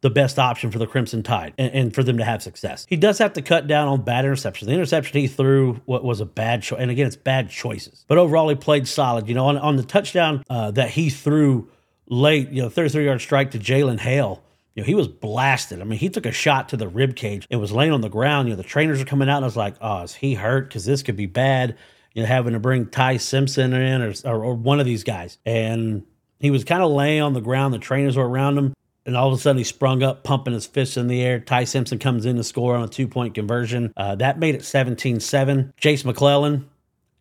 the 0.00 0.10
best 0.10 0.38
option 0.38 0.70
for 0.70 0.78
the 0.78 0.86
Crimson 0.86 1.22
Tide 1.22 1.54
and, 1.56 1.72
and, 1.72 1.94
for 1.94 2.02
them 2.02 2.18
to 2.18 2.24
have 2.24 2.42
success. 2.42 2.84
He 2.90 2.96
does 2.96 3.18
have 3.18 3.32
to 3.32 3.42
cut 3.42 3.66
down 3.66 3.88
on 3.88 4.02
bad 4.02 4.26
interceptions. 4.26 4.66
The 4.66 4.72
interception 4.72 5.18
he 5.18 5.26
threw 5.26 5.80
what 5.86 6.04
was 6.04 6.20
a 6.20 6.26
bad 6.26 6.62
choice, 6.62 6.78
and 6.78 6.90
again, 6.90 7.06
it's 7.06 7.16
bad 7.16 7.48
choices. 7.48 8.04
But 8.06 8.18
overall, 8.18 8.50
he 8.50 8.54
played 8.54 8.86
solid. 8.86 9.28
You 9.28 9.34
know, 9.34 9.46
on, 9.46 9.56
on 9.56 9.76
the 9.76 9.82
touchdown 9.82 10.44
uh, 10.50 10.72
that 10.72 10.90
he 10.90 11.08
threw 11.08 11.70
late, 12.06 12.50
you 12.50 12.62
know, 12.62 12.68
33 12.68 13.04
yard 13.04 13.20
strike 13.20 13.50
to 13.52 13.58
Jalen 13.58 14.00
Hale 14.00 14.44
you 14.74 14.82
know, 14.82 14.86
he 14.86 14.94
was 14.94 15.08
blasted. 15.08 15.80
I 15.80 15.84
mean, 15.84 15.98
he 15.98 16.08
took 16.08 16.26
a 16.26 16.32
shot 16.32 16.70
to 16.70 16.76
the 16.76 16.88
rib 16.88 17.14
cage 17.14 17.46
and 17.50 17.60
was 17.60 17.70
laying 17.70 17.92
on 17.92 18.00
the 18.00 18.08
ground. 18.08 18.48
You 18.48 18.54
know, 18.54 18.56
the 18.56 18.68
trainers 18.68 19.00
are 19.00 19.04
coming 19.04 19.28
out, 19.28 19.36
and 19.36 19.44
I 19.44 19.46
was 19.46 19.56
like, 19.56 19.76
oh, 19.80 20.02
is 20.02 20.14
he 20.14 20.34
hurt? 20.34 20.68
Because 20.68 20.84
this 20.84 21.02
could 21.02 21.16
be 21.16 21.26
bad. 21.26 21.76
You 22.12 22.22
know, 22.22 22.28
having 22.28 22.52
to 22.54 22.60
bring 22.60 22.86
Ty 22.86 23.18
Simpson 23.18 23.72
in 23.72 24.02
or, 24.02 24.12
or, 24.24 24.44
or 24.44 24.54
one 24.54 24.80
of 24.80 24.86
these 24.86 25.04
guys. 25.04 25.38
And 25.46 26.04
he 26.38 26.50
was 26.50 26.64
kind 26.64 26.82
of 26.82 26.90
laying 26.90 27.22
on 27.22 27.34
the 27.34 27.40
ground. 27.40 27.74
The 27.74 27.78
trainers 27.78 28.16
were 28.16 28.28
around 28.28 28.58
him. 28.58 28.74
And 29.06 29.16
all 29.16 29.28
of 29.28 29.34
a 29.34 29.40
sudden, 29.40 29.58
he 29.58 29.64
sprung 29.64 30.02
up, 30.02 30.24
pumping 30.24 30.54
his 30.54 30.66
fists 30.66 30.96
in 30.96 31.08
the 31.08 31.22
air. 31.22 31.38
Ty 31.38 31.64
Simpson 31.64 31.98
comes 31.98 32.24
in 32.24 32.36
to 32.36 32.44
score 32.44 32.74
on 32.74 32.84
a 32.84 32.88
two 32.88 33.06
point 33.06 33.34
conversion. 33.34 33.92
Uh, 33.96 34.14
that 34.16 34.38
made 34.38 34.54
it 34.54 34.64
17 34.64 35.20
7. 35.20 35.72
Jase 35.76 36.04
McClellan, 36.04 36.68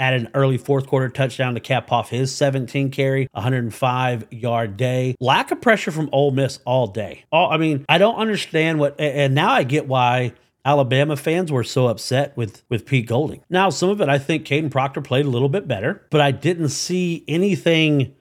added 0.04 0.22
an 0.24 0.30
early 0.34 0.58
fourth 0.58 0.88
quarter 0.88 1.08
touchdown 1.08 1.54
to 1.54 1.60
cap 1.60 1.92
off 1.92 2.10
his 2.10 2.36
17 2.36 2.92
carry, 2.92 3.28
105 3.32 4.28
yard 4.32 4.76
day. 4.76 5.16
Lack 5.22 5.52
of 5.52 5.62
pressure 5.62 5.92
from 5.92 6.10
Ole 6.12 6.32
Miss 6.32 6.60
all 6.66 6.88
day. 6.88 7.24
All, 7.32 7.50
I 7.50 7.58
mean, 7.58 7.86
I 7.88 7.98
don't 7.98 8.16
understand 8.16 8.80
what, 8.80 9.00
and 9.00 9.34
now 9.34 9.52
I 9.52 9.64
get 9.64 9.88
why 9.88 10.34
Alabama 10.66 11.16
fans 11.16 11.52
were 11.52 11.64
so 11.64 11.88
upset 11.88 12.36
with 12.36 12.64
with 12.70 12.86
Pete 12.86 13.08
Golding. 13.08 13.44
Now, 13.50 13.70
some 13.70 13.90
of 13.90 14.02
it 14.02 14.10
I 14.10 14.18
think 14.18 14.46
Kadyn 14.46 14.72
Proctor 14.72 15.02
played 15.02 15.26
a 15.26 15.30
little 15.30 15.50
bit 15.50 15.68
better, 15.68 16.06
but 16.10 16.22
I 16.22 16.32
didn't 16.32 16.70
see 16.70 17.24
anything 17.28 18.16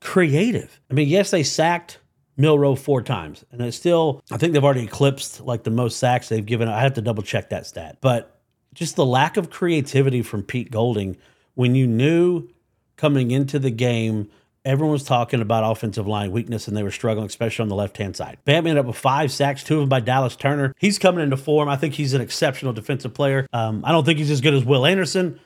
creative. 0.00 0.80
I 0.90 0.94
mean, 0.94 1.08
yes, 1.08 1.30
they 1.30 1.42
sacked 1.42 1.98
Milroe 2.36 2.74
four 2.74 3.02
times, 3.02 3.44
and 3.52 3.60
it's 3.60 3.76
still 3.76 4.22
I 4.30 4.36
think 4.36 4.52
they've 4.52 4.64
already 4.64 4.84
eclipsed 4.84 5.40
like 5.40 5.64
the 5.64 5.70
most 5.70 5.98
sacks 5.98 6.28
they've 6.28 6.44
given. 6.44 6.68
I 6.68 6.80
have 6.80 6.94
to 6.94 7.02
double 7.02 7.22
check 7.22 7.50
that 7.50 7.66
stat, 7.66 7.98
but 8.00 8.31
just 8.74 8.96
the 8.96 9.06
lack 9.06 9.36
of 9.36 9.50
creativity 9.50 10.22
from 10.22 10.42
Pete 10.42 10.70
Golding 10.70 11.16
when 11.54 11.74
you 11.74 11.86
knew 11.86 12.48
coming 12.96 13.30
into 13.30 13.58
the 13.58 13.70
game 13.70 14.30
everyone 14.64 14.92
was 14.92 15.04
talking 15.04 15.40
about 15.40 15.70
offensive 15.70 16.06
line 16.06 16.30
weakness 16.30 16.68
and 16.68 16.76
they 16.76 16.82
were 16.82 16.90
struggling, 16.90 17.26
especially 17.26 17.62
on 17.62 17.68
the 17.68 17.74
left 17.74 17.96
hand 17.96 18.16
side. 18.16 18.38
Bam 18.44 18.66
ended 18.66 18.78
up 18.78 18.86
with 18.86 18.96
five 18.96 19.32
sacks, 19.32 19.64
two 19.64 19.74
of 19.74 19.80
them 19.80 19.88
by 19.88 20.00
Dallas 20.00 20.36
Turner. 20.36 20.74
He's 20.78 20.98
coming 20.98 21.22
into 21.22 21.36
form. 21.36 21.68
I 21.68 21.76
think 21.76 21.94
he's 21.94 22.14
an 22.14 22.20
exceptional 22.20 22.72
defensive 22.72 23.14
player. 23.14 23.46
Um, 23.52 23.84
I 23.84 23.92
don't 23.92 24.04
think 24.04 24.18
he's 24.18 24.30
as 24.30 24.40
good 24.40 24.54
as 24.54 24.64
Will 24.64 24.86
Anderson, 24.86 25.40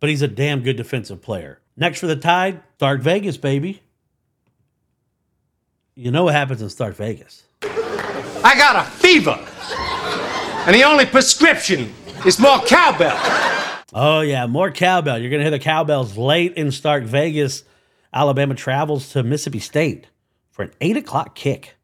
but 0.00 0.10
he's 0.10 0.22
a 0.22 0.28
damn 0.28 0.62
good 0.62 0.76
defensive 0.76 1.22
player. 1.22 1.58
Next 1.76 2.00
for 2.00 2.06
the 2.06 2.16
Tide, 2.16 2.62
Stark 2.76 3.00
Vegas, 3.00 3.36
baby. 3.36 3.82
You 5.94 6.10
know 6.10 6.24
what 6.24 6.34
happens 6.34 6.62
in 6.62 6.70
Stark 6.70 6.94
Vegas. 6.96 7.44
I 8.44 8.54
got 8.56 8.86
a 8.86 8.90
fever, 8.90 9.38
and 10.66 10.74
the 10.74 10.82
only 10.84 11.06
prescription 11.06 11.92
it's 12.24 12.38
more 12.38 12.60
cowbell. 12.60 13.18
Oh, 13.92 14.20
yeah, 14.20 14.46
more 14.46 14.70
cowbell. 14.70 15.18
You're 15.18 15.30
going 15.30 15.40
to 15.40 15.44
hear 15.44 15.50
the 15.50 15.58
cowbells 15.58 16.16
late 16.16 16.54
in 16.54 16.70
Stark 16.70 17.02
Vegas. 17.02 17.64
Alabama 18.12 18.54
travels 18.54 19.10
to 19.10 19.22
Mississippi 19.22 19.58
State 19.58 20.06
for 20.50 20.62
an 20.62 20.70
8 20.80 20.98
o'clock 20.98 21.34
kick. 21.34 21.76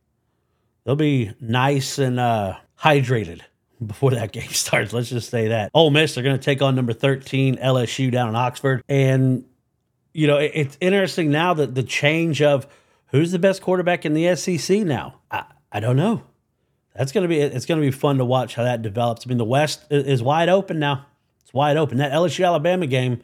They'll 0.85 0.96
be 0.96 1.33
nice 1.40 1.98
and 1.98 2.20
uh, 2.20 2.57
hydrated 2.81 3.40
before 3.85 4.12
that 4.12 4.31
game 4.33 4.48
starts. 4.51 4.92
Let's 4.92 5.09
just 5.09 5.29
say 5.29 5.48
that. 5.48 5.70
Ole 5.74 5.90
Miss, 5.90 6.14
they're 6.14 6.24
going 6.24 6.38
to 6.38 6.44
take 6.44 6.62
on 6.62 6.77
number 6.77 6.92
13 6.92 7.57
LSU 7.57 8.12
down 8.12 8.29
in 8.29 8.37
Oxford. 8.37 8.83
And, 8.88 9.44
you 10.12 10.29
know, 10.29 10.38
it, 10.38 10.53
it's 10.55 10.79
interesting 10.81 11.31
now 11.31 11.55
that 11.55 11.74
the 11.74 11.83
change 11.83 12.42
of 12.42 12.68
who's 13.09 13.33
the 13.33 13.38
best 13.40 13.61
quarterback 13.61 14.07
in 14.07 14.14
the 14.14 14.37
SEC 14.37 14.79
now. 14.81 15.20
I, 15.33 15.44
I 15.72 15.81
don't 15.81 15.96
know 15.96 16.22
that's 16.94 17.12
gonna 17.12 17.29
be 17.29 17.38
it's 17.38 17.66
gonna 17.66 17.81
be 17.81 17.90
fun 17.90 18.18
to 18.18 18.24
watch 18.24 18.55
how 18.55 18.64
that 18.64 18.83
develops. 18.83 19.27
I 19.27 19.29
mean, 19.29 19.38
the 19.38 19.44
West 19.44 19.85
is 19.90 20.22
wide 20.22 20.48
open 20.48 20.79
now. 20.79 21.07
It's 21.42 21.55
wide 21.55 21.79
open. 21.79 21.96
That 21.96 22.12
LSU 22.12 22.44
Alabama 22.44 22.87
game 22.87 23.22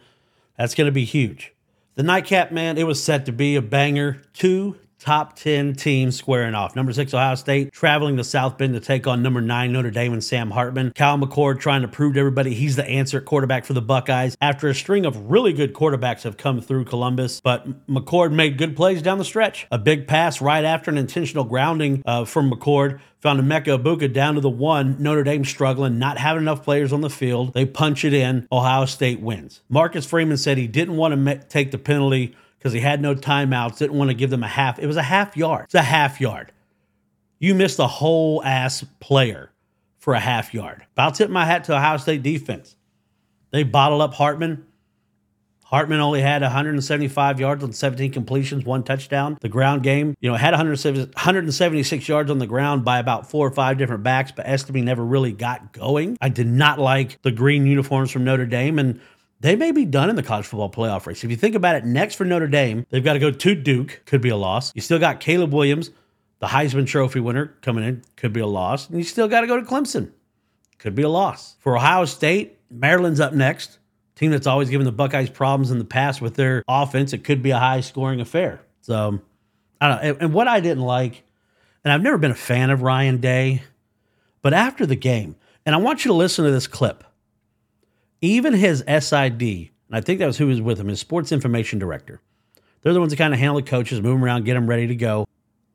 That's 0.56 0.74
going 0.74 0.86
to 0.86 0.92
be 0.92 1.04
huge. 1.04 1.52
The 1.96 2.02
nightcap, 2.02 2.52
man, 2.52 2.78
it 2.78 2.86
was 2.86 3.02
set 3.02 3.26
to 3.26 3.32
be 3.32 3.54
a 3.56 3.62
banger. 3.62 4.22
Two 4.32 4.76
top 4.98 5.36
10 5.36 5.74
teams 5.74 6.16
squaring 6.16 6.54
off. 6.54 6.74
Number 6.76 6.92
six, 6.92 7.12
Ohio 7.14 7.34
State, 7.34 7.72
traveling 7.72 8.16
to 8.16 8.24
South 8.24 8.58
Bend 8.58 8.74
to 8.74 8.80
take 8.80 9.06
on 9.06 9.22
number 9.22 9.40
nine, 9.40 9.72
Notre 9.72 9.90
Dame 9.90 10.12
and 10.12 10.24
Sam 10.24 10.50
Hartman. 10.50 10.92
Kyle 10.94 11.18
McCord 11.18 11.60
trying 11.60 11.82
to 11.82 11.88
prove 11.88 12.14
to 12.14 12.20
everybody 12.20 12.54
he's 12.54 12.76
the 12.76 12.86
answer 12.86 13.20
quarterback 13.20 13.64
for 13.64 13.72
the 13.72 13.82
Buckeyes 13.82 14.36
after 14.40 14.68
a 14.68 14.74
string 14.74 15.04
of 15.06 15.30
really 15.30 15.52
good 15.52 15.74
quarterbacks 15.74 16.22
have 16.22 16.36
come 16.36 16.60
through 16.60 16.84
Columbus. 16.84 17.40
But 17.40 17.86
McCord 17.88 18.32
made 18.32 18.58
good 18.58 18.76
plays 18.76 19.02
down 19.02 19.18
the 19.18 19.24
stretch. 19.24 19.66
A 19.70 19.78
big 19.78 20.06
pass 20.06 20.40
right 20.40 20.64
after 20.64 20.90
an 20.90 20.98
intentional 20.98 21.44
grounding 21.44 22.02
uh, 22.06 22.24
from 22.24 22.50
McCord 22.50 23.00
found 23.24 23.40
Emeka 23.40 23.82
Egbuka 23.82 24.12
down 24.12 24.34
to 24.34 24.40
the 24.42 24.50
one. 24.50 24.96
Notre 25.02 25.24
Dame 25.24 25.46
struggling, 25.46 25.98
not 25.98 26.18
having 26.18 26.42
enough 26.42 26.62
players 26.62 26.92
on 26.92 27.00
the 27.00 27.08
field. 27.08 27.54
They 27.54 27.64
punch 27.64 28.04
it 28.04 28.12
in. 28.12 28.46
Ohio 28.52 28.84
State 28.84 29.20
wins. 29.20 29.62
Marcus 29.70 30.04
Freeman 30.04 30.36
said 30.36 30.58
he 30.58 30.66
didn't 30.66 30.98
want 30.98 31.12
to 31.12 31.16
me- 31.16 31.40
take 31.48 31.70
the 31.70 31.78
penalty 31.78 32.36
because 32.64 32.72
he 32.72 32.80
had 32.80 33.02
no 33.02 33.14
timeouts, 33.14 33.76
didn't 33.76 33.98
want 33.98 34.08
to 34.08 34.14
give 34.14 34.30
them 34.30 34.42
a 34.42 34.48
half. 34.48 34.78
It 34.78 34.86
was 34.86 34.96
a 34.96 35.02
half 35.02 35.36
yard. 35.36 35.66
It's 35.66 35.74
a 35.74 35.82
half 35.82 36.18
yard. 36.18 36.50
You 37.38 37.54
missed 37.54 37.78
a 37.78 37.86
whole 37.86 38.42
ass 38.42 38.82
player 39.00 39.52
for 39.98 40.14
a 40.14 40.20
half 40.20 40.54
yard. 40.54 40.86
But 40.94 41.02
I'll 41.02 41.12
tip 41.12 41.28
my 41.28 41.44
hat 41.44 41.64
to 41.64 41.76
Ohio 41.76 41.98
State 41.98 42.22
defense. 42.22 42.74
They 43.50 43.64
bottled 43.64 44.00
up 44.00 44.14
Hartman. 44.14 44.64
Hartman 45.62 46.00
only 46.00 46.22
had 46.22 46.40
175 46.40 47.38
yards 47.38 47.62
on 47.62 47.74
17 47.74 48.12
completions, 48.12 48.64
one 48.64 48.82
touchdown. 48.82 49.36
The 49.42 49.48
ground 49.50 49.82
game, 49.82 50.14
you 50.20 50.30
know, 50.30 50.36
had 50.36 50.54
176 50.54 52.08
yards 52.08 52.30
on 52.30 52.38
the 52.38 52.46
ground 52.46 52.82
by 52.82 52.98
about 52.98 53.30
four 53.30 53.46
or 53.46 53.50
five 53.50 53.76
different 53.76 54.04
backs, 54.04 54.32
but 54.32 54.46
Estime 54.46 54.84
never 54.84 55.04
really 55.04 55.32
got 55.32 55.72
going. 55.74 56.16
I 56.18 56.30
did 56.30 56.46
not 56.46 56.78
like 56.78 57.20
the 57.20 57.32
green 57.32 57.66
uniforms 57.66 58.10
from 58.10 58.24
Notre 58.24 58.46
Dame, 58.46 58.78
and 58.78 59.00
they 59.40 59.56
may 59.56 59.72
be 59.72 59.84
done 59.84 60.10
in 60.10 60.16
the 60.16 60.22
college 60.22 60.46
football 60.46 60.70
playoff 60.70 61.06
race. 61.06 61.22
If 61.24 61.30
you 61.30 61.36
think 61.36 61.54
about 61.54 61.76
it, 61.76 61.84
next 61.84 62.14
for 62.14 62.24
Notre 62.24 62.46
Dame, 62.46 62.86
they've 62.90 63.04
got 63.04 63.14
to 63.14 63.18
go 63.18 63.30
to 63.30 63.54
Duke, 63.54 64.02
could 64.06 64.20
be 64.20 64.30
a 64.30 64.36
loss. 64.36 64.74
You 64.74 64.80
still 64.80 64.98
got 64.98 65.20
Caleb 65.20 65.52
Williams, 65.52 65.90
the 66.38 66.46
Heisman 66.46 66.86
Trophy 66.86 67.20
winner, 67.20 67.54
coming 67.60 67.84
in, 67.84 68.02
could 68.16 68.32
be 68.32 68.40
a 68.40 68.46
loss. 68.46 68.88
And 68.88 68.98
you 68.98 69.04
still 69.04 69.28
got 69.28 69.42
to 69.42 69.46
go 69.46 69.58
to 69.58 69.66
Clemson, 69.66 70.12
could 70.78 70.94
be 70.94 71.02
a 71.02 71.08
loss. 71.08 71.56
For 71.58 71.76
Ohio 71.76 72.04
State, 72.04 72.58
Maryland's 72.70 73.20
up 73.20 73.32
next. 73.32 73.78
Team 74.14 74.30
that's 74.30 74.46
always 74.46 74.70
given 74.70 74.84
the 74.84 74.92
Buckeyes 74.92 75.28
problems 75.28 75.72
in 75.72 75.78
the 75.78 75.84
past 75.84 76.20
with 76.20 76.36
their 76.36 76.62
offense. 76.68 77.12
It 77.12 77.24
could 77.24 77.42
be 77.42 77.50
a 77.50 77.58
high 77.58 77.80
scoring 77.80 78.20
affair. 78.20 78.60
So, 78.82 79.20
I 79.80 79.88
don't 79.88 80.02
know. 80.02 80.16
And 80.20 80.32
what 80.32 80.46
I 80.46 80.60
didn't 80.60 80.84
like, 80.84 81.24
and 81.82 81.92
I've 81.92 82.02
never 82.02 82.16
been 82.16 82.30
a 82.30 82.36
fan 82.36 82.70
of 82.70 82.82
Ryan 82.82 83.18
Day, 83.18 83.62
but 84.40 84.54
after 84.54 84.86
the 84.86 84.94
game, 84.94 85.34
and 85.66 85.74
I 85.74 85.78
want 85.78 86.04
you 86.04 86.10
to 86.10 86.14
listen 86.14 86.44
to 86.44 86.50
this 86.50 86.66
clip 86.66 87.02
even 88.24 88.54
his 88.54 88.82
SID, 88.86 89.42
and 89.42 89.70
I 89.92 90.00
think 90.00 90.18
that 90.18 90.26
was 90.26 90.38
who 90.38 90.46
was 90.46 90.60
with 90.60 90.80
him, 90.80 90.88
his 90.88 91.00
sports 91.00 91.30
information 91.30 91.78
director. 91.78 92.20
They're 92.82 92.92
the 92.92 93.00
ones 93.00 93.12
that 93.12 93.16
kind 93.16 93.34
of 93.34 93.40
handle 93.40 93.56
the 93.56 93.62
coaches, 93.62 94.00
move 94.00 94.14
them 94.14 94.24
around, 94.24 94.44
get 94.44 94.54
them 94.54 94.66
ready 94.66 94.86
to 94.86 94.94
go. 94.94 95.26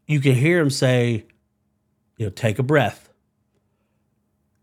You 0.08 0.20
can 0.20 0.34
hear 0.34 0.60
him 0.60 0.70
say, 0.70 1.26
you 2.18 2.26
know, 2.26 2.32
take 2.32 2.60
a 2.60 2.64
breath 2.64 3.10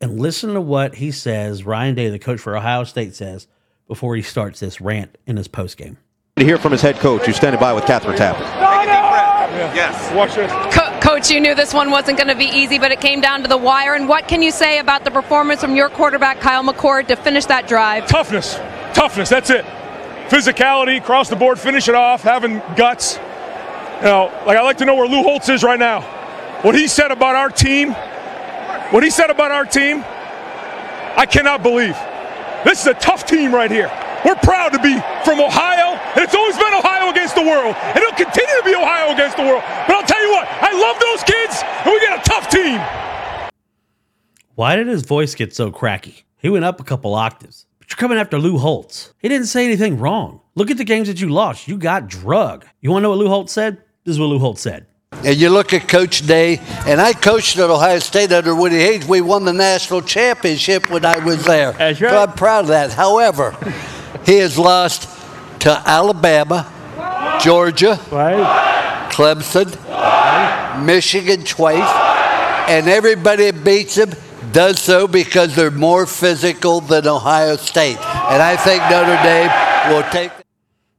and 0.01 0.18
listen 0.18 0.55
to 0.55 0.61
what 0.61 0.96
he 0.96 1.11
says, 1.11 1.64
Ryan 1.64 1.94
Day, 1.94 2.09
the 2.09 2.18
coach 2.18 2.40
for 2.40 2.57
Ohio 2.57 2.85
State, 2.85 3.14
says 3.14 3.46
before 3.87 4.16
he 4.16 4.22
starts 4.22 4.61
this 4.61 4.81
rant 4.81 5.16
in 5.27 5.37
his 5.37 5.49
post 5.49 5.77
game. 5.77 5.96
To 6.37 6.44
hear 6.44 6.59
from 6.59 6.72
his 6.72 6.83
head 6.83 6.96
coach, 6.96 7.25
who's 7.25 7.37
standing 7.37 7.61
by 7.61 7.72
with 7.72 7.85
Kathryn 7.85 8.16
Tappen. 8.16 8.40
Yes. 9.75 10.12
Watch 10.12 10.35
this. 10.35 10.86
Co- 11.06 11.16
Coach, 11.16 11.30
you 11.30 11.40
knew 11.40 11.54
this 11.54 11.72
one 11.72 11.90
wasn't 11.90 12.18
going 12.18 12.28
to 12.28 12.34
be 12.34 12.46
easy, 12.46 12.80
but 12.80 12.90
it 12.90 13.00
came 13.00 13.20
down 13.20 13.42
to 13.42 13.48
the 13.48 13.56
wire. 13.56 13.94
And 13.94 14.08
what 14.08 14.26
can 14.26 14.42
you 14.42 14.50
say 14.50 14.80
about 14.80 15.04
the 15.04 15.10
performance 15.12 15.60
from 15.60 15.76
your 15.76 15.88
quarterback, 15.88 16.40
Kyle 16.40 16.64
McCord, 16.64 17.06
to 17.06 17.16
finish 17.16 17.46
that 17.46 17.68
drive? 17.68 18.06
Toughness. 18.08 18.56
Toughness. 18.92 19.28
That's 19.28 19.48
it. 19.50 19.64
Physicality, 20.28 20.98
across 20.98 21.28
the 21.30 21.36
board, 21.36 21.60
finish 21.60 21.88
it 21.88 21.94
off, 21.94 22.22
having 22.22 22.60
guts. 22.74 23.14
You 23.98 24.02
know, 24.02 24.32
like 24.44 24.58
I 24.58 24.62
like 24.62 24.78
to 24.78 24.84
know 24.84 24.96
where 24.96 25.06
Lou 25.06 25.22
Holtz 25.22 25.48
is 25.48 25.62
right 25.62 25.78
now. 25.78 26.00
What 26.62 26.74
he 26.74 26.88
said 26.88 27.12
about 27.12 27.36
our 27.36 27.50
team, 27.50 27.92
what 28.90 29.04
he 29.04 29.10
said 29.10 29.30
about 29.30 29.52
our 29.52 29.64
team, 29.64 30.04
I 31.16 31.24
cannot 31.30 31.62
believe. 31.62 31.96
This 32.64 32.80
is 32.80 32.86
a 32.88 32.94
tough 32.94 33.24
team 33.24 33.54
right 33.54 33.70
here. 33.70 33.90
We're 34.24 34.34
proud 34.34 34.70
to 34.70 34.82
be 34.82 34.94
from 35.24 35.40
Ohio, 35.40 35.94
and 36.16 36.24
it's 36.24 36.34
always 36.34 36.56
been 36.56 36.74
Ohio 36.74 37.10
against 37.10 37.36
the 37.36 37.36
world, 37.46 37.74
and 37.76 37.96
it'll 37.96 38.16
continue 38.16 38.56
to 38.56 38.64
be 38.64 38.74
Ohio 38.74 39.14
against 39.14 39.37
the 39.37 39.44
world. 39.44 39.62
But 39.87 39.94
I'll 39.96 40.06
tell 40.06 40.22
you 40.22 40.30
what, 40.32 40.48
I 40.50 40.72
love 40.74 40.98
those 41.00 41.22
kids, 41.22 41.62
and 41.62 41.92
we 41.92 42.00
got 42.00 42.18
a 42.18 42.22
tough 42.28 42.50
team. 42.50 42.80
Why 44.56 44.76
did 44.76 44.88
his 44.88 45.02
voice 45.02 45.35
get 45.35 45.54
so 45.54 45.70
cracky? 45.70 46.24
He 46.38 46.48
went 46.48 46.64
up 46.64 46.80
a 46.80 46.85
couple 46.85 47.14
octaves. 47.14 47.66
But 47.78 47.90
you're 47.90 47.98
coming 47.98 48.18
after 48.18 48.38
Lou 48.38 48.59
Holtz. 48.59 49.12
He 49.18 49.28
didn't 49.28 49.46
say 49.46 49.64
anything 49.64 49.98
wrong. 49.98 50.40
Look 50.54 50.70
at 50.70 50.78
the 50.78 50.85
games 50.85 51.09
that 51.09 51.20
you 51.20 51.28
lost. 51.28 51.68
You 51.68 51.76
got 51.76 52.09
drug. 52.09 52.66
You 52.80 52.90
want 52.90 53.02
to 53.02 53.04
know 53.04 53.11
what 53.11 53.18
Lou 53.18 53.28
Holtz 53.28 53.52
said? 53.52 53.78
This 54.04 54.14
is 54.14 54.20
what 54.20 54.26
Lou 54.26 54.38
Holtz 54.38 54.62
said. 54.62 54.87
And 55.12 55.37
you 55.37 55.50
look 55.50 55.72
at 55.72 55.88
Coach 55.88 56.26
Day, 56.26 56.59
and 56.87 57.00
I 57.00 57.12
coached 57.12 57.59
at 57.59 57.70
Ohio 57.70 57.98
State 58.00 58.32
under 58.32 58.54
Woody 58.54 58.76
Hayes. 58.76 59.06
We 59.06 59.20
won 59.20 59.44
the 59.44 59.52
national 59.52 60.02
championship 60.02 60.90
when 60.90 61.04
I 61.04 61.18
was 61.24 61.44
there. 61.44 61.72
That's 61.72 62.00
right. 62.00 62.11
So 62.11 62.22
I'm 62.22 62.32
proud 62.32 62.61
of 62.61 62.68
that. 62.68 62.92
However, 62.92 63.56
he 64.24 64.38
has 64.38 64.59
lost 64.59 65.09
to 65.61 65.70
Alabama, 65.87 66.72
Georgia, 67.40 67.99
Clemson, 69.11 69.70
Michigan 70.85 71.44
twice, 71.44 72.68
and 72.68 72.88
everybody 72.88 73.51
that 73.51 73.64
beats 73.64 73.94
them 73.96 74.11
does 74.53 74.81
so 74.81 75.07
because 75.07 75.55
they're 75.55 75.70
more 75.70 76.07
physical 76.07 76.81
than 76.81 77.07
Ohio 77.07 77.57
State. 77.57 77.99
And 77.99 78.42
I 78.42 78.57
think 78.57 78.83
Notre 78.90 79.22
Dame 79.22 79.92
will 79.92 80.11
take. 80.11 80.33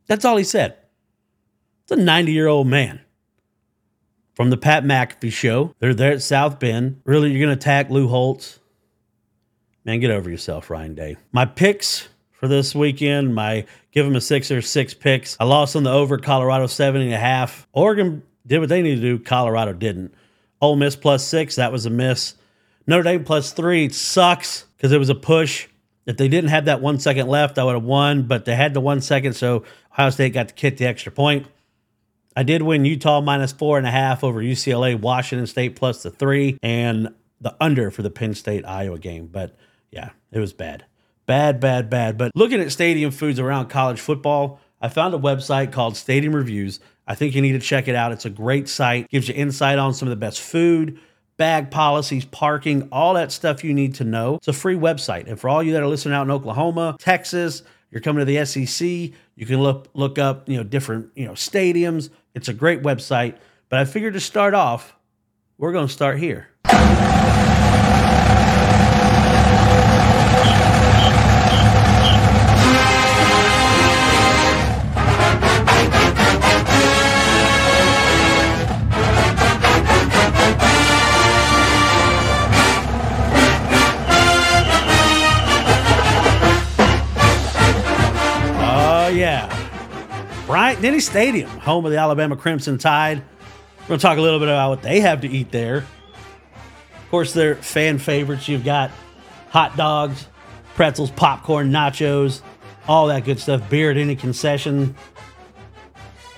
That's 0.07 0.25
all 0.25 0.37
he 0.37 0.43
said. 0.43 0.77
It's 1.83 1.91
a 1.91 1.95
90 1.95 2.31
year 2.31 2.47
old 2.47 2.67
man. 2.67 3.01
From 4.35 4.51
the 4.51 4.57
Pat 4.57 4.83
McAfee 4.83 5.31
show. 5.31 5.73
They're 5.79 5.95
there 5.95 6.11
at 6.11 6.21
South 6.21 6.59
Bend. 6.59 7.01
Really, 7.05 7.31
you're 7.31 7.43
going 7.43 7.57
to 7.57 7.59
attack 7.59 7.89
Lou 7.89 8.07
Holtz? 8.07 8.59
Man, 9.83 9.99
get 9.99 10.11
over 10.11 10.29
yourself, 10.29 10.69
Ryan 10.69 10.93
Day. 10.93 11.17
My 11.31 11.45
picks 11.45 12.07
for 12.39 12.47
this 12.47 12.75
weekend, 12.75 13.35
my 13.35 13.65
give 13.91 14.05
them 14.05 14.15
a 14.15 14.21
six 14.21 14.51
or 14.51 14.61
six 14.61 14.93
picks. 14.93 15.35
I 15.39 15.45
lost 15.45 15.75
on 15.75 15.83
the 15.83 15.91
over 15.91 16.17
Colorado 16.17 16.67
seven 16.67 17.01
and 17.01 17.13
a 17.13 17.17
half. 17.17 17.67
Oregon 17.73 18.23
did 18.45 18.59
what 18.59 18.69
they 18.69 18.81
needed 18.81 19.01
to 19.01 19.17
do. 19.17 19.23
Colorado 19.23 19.73
didn't. 19.73 20.13
Ole 20.61 20.75
Miss 20.75 20.95
plus 20.95 21.25
six, 21.25 21.55
that 21.55 21.71
was 21.71 21.85
a 21.85 21.89
miss. 21.89 22.35
Notre 22.87 23.03
Dame 23.03 23.23
plus 23.23 23.51
three 23.51 23.89
sucks 23.89 24.65
because 24.75 24.91
it 24.91 24.97
was 24.97 25.09
a 25.09 25.15
push. 25.15 25.67
If 26.05 26.17
they 26.17 26.29
didn't 26.29 26.51
have 26.51 26.65
that 26.65 26.81
one 26.81 26.99
second 26.99 27.27
left, 27.27 27.57
I 27.57 27.63
would 27.65 27.75
have 27.75 27.83
won, 27.83 28.23
but 28.23 28.45
they 28.45 28.55
had 28.55 28.73
the 28.73 28.79
one 28.79 29.01
second, 29.01 29.33
so 29.33 29.65
Ohio 29.91 30.09
State 30.09 30.33
got 30.33 30.47
to 30.47 30.53
kick 30.53 30.77
the 30.77 30.85
extra 30.85 31.11
point. 31.11 31.47
I 32.35 32.43
did 32.43 32.61
win 32.61 32.85
Utah 32.85 33.19
minus 33.19 33.51
four 33.51 33.77
and 33.77 33.85
a 33.85 33.91
half 33.91 34.23
over 34.23 34.41
UCLA, 34.41 34.99
Washington 34.99 35.47
State 35.47 35.75
plus 35.75 36.03
the 36.03 36.11
three, 36.11 36.57
and 36.63 37.09
the 37.41 37.55
under 37.59 37.91
for 37.91 38.03
the 38.03 38.09
Penn 38.09 38.35
State 38.35 38.65
Iowa 38.65 38.99
game. 38.99 39.27
But 39.27 39.55
yeah, 39.91 40.11
it 40.31 40.39
was 40.39 40.53
bad. 40.53 40.85
Bad, 41.27 41.59
bad, 41.59 41.89
bad. 41.89 42.17
But 42.17 42.31
looking 42.35 42.61
at 42.61 42.71
stadium 42.71 43.11
foods 43.11 43.37
around 43.37 43.67
college 43.67 43.99
football, 43.99 44.61
I 44.81 44.87
found 44.87 45.13
a 45.13 45.17
website 45.17 45.73
called 45.73 45.97
Stadium 45.97 46.33
Reviews. 46.33 46.79
I 47.05 47.15
think 47.15 47.35
you 47.35 47.41
need 47.41 47.51
to 47.51 47.59
check 47.59 47.89
it 47.89 47.95
out. 47.95 48.13
It's 48.13 48.23
a 48.25 48.29
great 48.29 48.69
site, 48.69 49.09
gives 49.09 49.27
you 49.27 49.35
insight 49.35 49.77
on 49.77 49.93
some 49.93 50.07
of 50.07 50.09
the 50.11 50.15
best 50.15 50.39
food, 50.39 50.99
bag 51.35 51.69
policies, 51.69 52.23
parking, 52.23 52.87
all 52.93 53.13
that 53.15 53.33
stuff 53.33 53.61
you 53.61 53.73
need 53.73 53.95
to 53.95 54.05
know. 54.05 54.35
It's 54.35 54.47
a 54.47 54.53
free 54.53 54.77
website. 54.77 55.27
And 55.27 55.37
for 55.37 55.49
all 55.49 55.61
you 55.61 55.73
that 55.73 55.83
are 55.83 55.87
listening 55.87 56.15
out 56.15 56.23
in 56.23 56.31
Oklahoma, 56.31 56.95
Texas, 56.97 57.61
you're 57.91 58.01
coming 58.01 58.25
to 58.25 58.25
the 58.25 58.45
SEC, 58.45 58.87
you 59.35 59.45
can 59.45 59.61
look 59.61 59.89
look 59.93 60.17
up, 60.17 60.47
you 60.47 60.55
know, 60.55 60.63
different, 60.63 61.09
you 61.15 61.25
know, 61.25 61.33
stadiums. 61.33 62.09
It's 62.35 62.47
a 62.47 62.53
great 62.53 62.83
website. 62.83 63.35
But 63.67 63.79
I 63.79 63.85
figured 63.85 64.13
to 64.13 64.21
start 64.21 64.53
off, 64.53 64.95
we're 65.57 65.73
going 65.73 65.87
to 65.87 65.93
start 65.93 66.19
here. 66.19 66.47
Bryant 90.47 90.81
Denny 90.81 91.01
Stadium, 91.01 91.49
home 91.49 91.83
of 91.83 91.91
the 91.91 91.97
Alabama 91.97 92.37
Crimson 92.37 92.77
Tide. 92.77 93.21
We're 93.81 93.87
going 93.89 93.99
to 93.99 94.01
talk 94.01 94.17
a 94.17 94.21
little 94.21 94.39
bit 94.39 94.47
about 94.47 94.69
what 94.69 94.81
they 94.81 95.01
have 95.01 95.19
to 95.21 95.27
eat 95.27 95.51
there. 95.51 95.79
Of 95.79 97.11
course, 97.11 97.33
they're 97.33 97.55
fan 97.55 97.97
favorites. 97.97 98.47
You've 98.47 98.63
got 98.63 98.91
hot 99.49 99.75
dogs, 99.75 100.25
pretzels, 100.73 101.11
popcorn, 101.11 101.69
nachos, 101.69 102.41
all 102.87 103.07
that 103.07 103.25
good 103.25 103.41
stuff. 103.41 103.69
Beer 103.69 103.91
at 103.91 103.97
any 103.97 104.15
concession. 104.15 104.95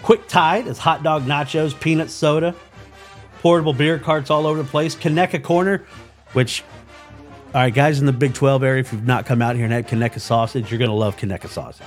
Quick 0.02 0.28
Tide 0.28 0.66
is 0.66 0.80
hot 0.80 1.04
dog, 1.04 1.26
nachos, 1.26 1.80
peanut 1.80 2.10
soda, 2.10 2.56
portable 3.44 3.74
beer 3.74 4.00
carts 4.00 4.32
all 4.32 4.48
over 4.48 4.64
the 4.64 4.68
place. 4.68 4.96
Conecuh 4.96 5.44
Corner, 5.44 5.86
which, 6.34 6.64
all 7.54 7.62
right, 7.62 7.72
guys 7.72 8.00
in 8.00 8.08
the 8.08 8.14
Big 8.14 8.34
12 8.34 8.64
area, 8.64 8.80
if 8.80 8.92
you've 8.92 9.06
not 9.06 9.28
come 9.28 9.44
out 9.44 9.56
here 9.56 9.66
and 9.66 9.74
had 9.74 9.88
Conecuh 9.88 10.20
sausage, 10.20 10.72
you're 10.72 10.80
going 10.80 10.90
to 10.90 10.96
love 10.96 11.16
Conecuh 11.16 11.50
sausage. 11.50 11.86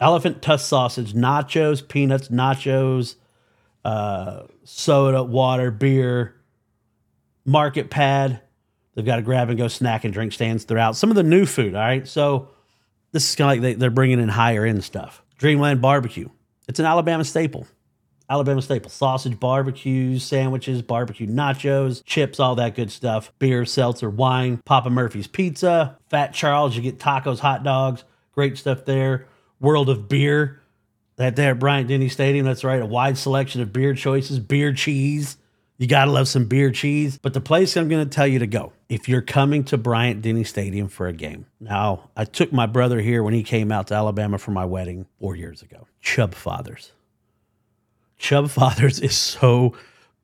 Elephant 0.00 0.42
tusk 0.42 0.68
sausage, 0.68 1.12
nachos, 1.12 1.86
peanuts, 1.86 2.28
nachos, 2.28 3.16
uh, 3.84 4.42
soda, 4.64 5.22
water, 5.22 5.70
beer, 5.70 6.34
market 7.44 7.90
pad. 7.90 8.40
They've 8.94 9.04
got 9.04 9.18
a 9.18 9.22
grab 9.22 9.48
and 9.48 9.58
go 9.58 9.68
snack 9.68 10.04
and 10.04 10.12
drink 10.12 10.32
stands 10.32 10.64
throughout. 10.64 10.96
Some 10.96 11.10
of 11.10 11.16
the 11.16 11.22
new 11.22 11.46
food, 11.46 11.74
all 11.74 11.80
right? 11.80 12.06
So 12.06 12.48
this 13.12 13.28
is 13.28 13.36
kind 13.36 13.50
of 13.50 13.54
like 13.54 13.62
they, 13.62 13.78
they're 13.78 13.90
bringing 13.90 14.18
in 14.20 14.28
higher 14.28 14.64
end 14.64 14.84
stuff. 14.84 15.22
Dreamland 15.38 15.80
Barbecue. 15.82 16.28
It's 16.68 16.80
an 16.80 16.86
Alabama 16.86 17.24
staple. 17.24 17.66
Alabama 18.28 18.60
staple. 18.60 18.90
Sausage 18.90 19.38
barbecues, 19.38 20.24
sandwiches, 20.24 20.82
barbecue 20.82 21.26
nachos, 21.26 22.02
chips, 22.04 22.40
all 22.40 22.56
that 22.56 22.74
good 22.74 22.90
stuff. 22.90 23.32
Beer, 23.38 23.64
seltzer, 23.64 24.10
wine, 24.10 24.58
Papa 24.64 24.90
Murphy's 24.90 25.28
Pizza, 25.28 25.96
Fat 26.08 26.32
Charles, 26.32 26.74
you 26.74 26.82
get 26.82 26.98
tacos, 26.98 27.38
hot 27.38 27.62
dogs, 27.62 28.04
great 28.32 28.58
stuff 28.58 28.84
there. 28.84 29.26
World 29.60 29.88
of 29.88 30.08
Beer, 30.08 30.60
that 31.16 31.36
there 31.36 31.52
at 31.52 31.58
Bryant 31.58 31.88
Denny 31.88 32.08
Stadium. 32.08 32.44
That's 32.46 32.64
right, 32.64 32.80
a 32.80 32.86
wide 32.86 33.18
selection 33.18 33.60
of 33.60 33.72
beer 33.72 33.94
choices, 33.94 34.38
beer 34.38 34.72
cheese. 34.72 35.36
You 35.78 35.86
got 35.86 36.06
to 36.06 36.10
love 36.10 36.26
some 36.26 36.46
beer 36.46 36.70
cheese. 36.70 37.18
But 37.18 37.34
the 37.34 37.40
place 37.40 37.76
I'm 37.76 37.88
going 37.88 38.08
to 38.08 38.14
tell 38.14 38.26
you 38.26 38.38
to 38.38 38.46
go 38.46 38.72
if 38.88 39.08
you're 39.08 39.22
coming 39.22 39.62
to 39.64 39.76
Bryant 39.76 40.22
Denny 40.22 40.44
Stadium 40.44 40.88
for 40.88 41.06
a 41.06 41.12
game. 41.12 41.46
Now, 41.60 42.10
I 42.16 42.24
took 42.24 42.52
my 42.52 42.66
brother 42.66 43.00
here 43.00 43.22
when 43.22 43.34
he 43.34 43.42
came 43.42 43.70
out 43.70 43.88
to 43.88 43.94
Alabama 43.94 44.38
for 44.38 44.52
my 44.52 44.64
wedding 44.64 45.06
four 45.20 45.36
years 45.36 45.62
ago. 45.62 45.86
Chubb 46.00 46.34
Fathers. 46.34 46.92
Chubb 48.18 48.48
Fathers 48.48 49.00
is 49.00 49.16
so 49.16 49.74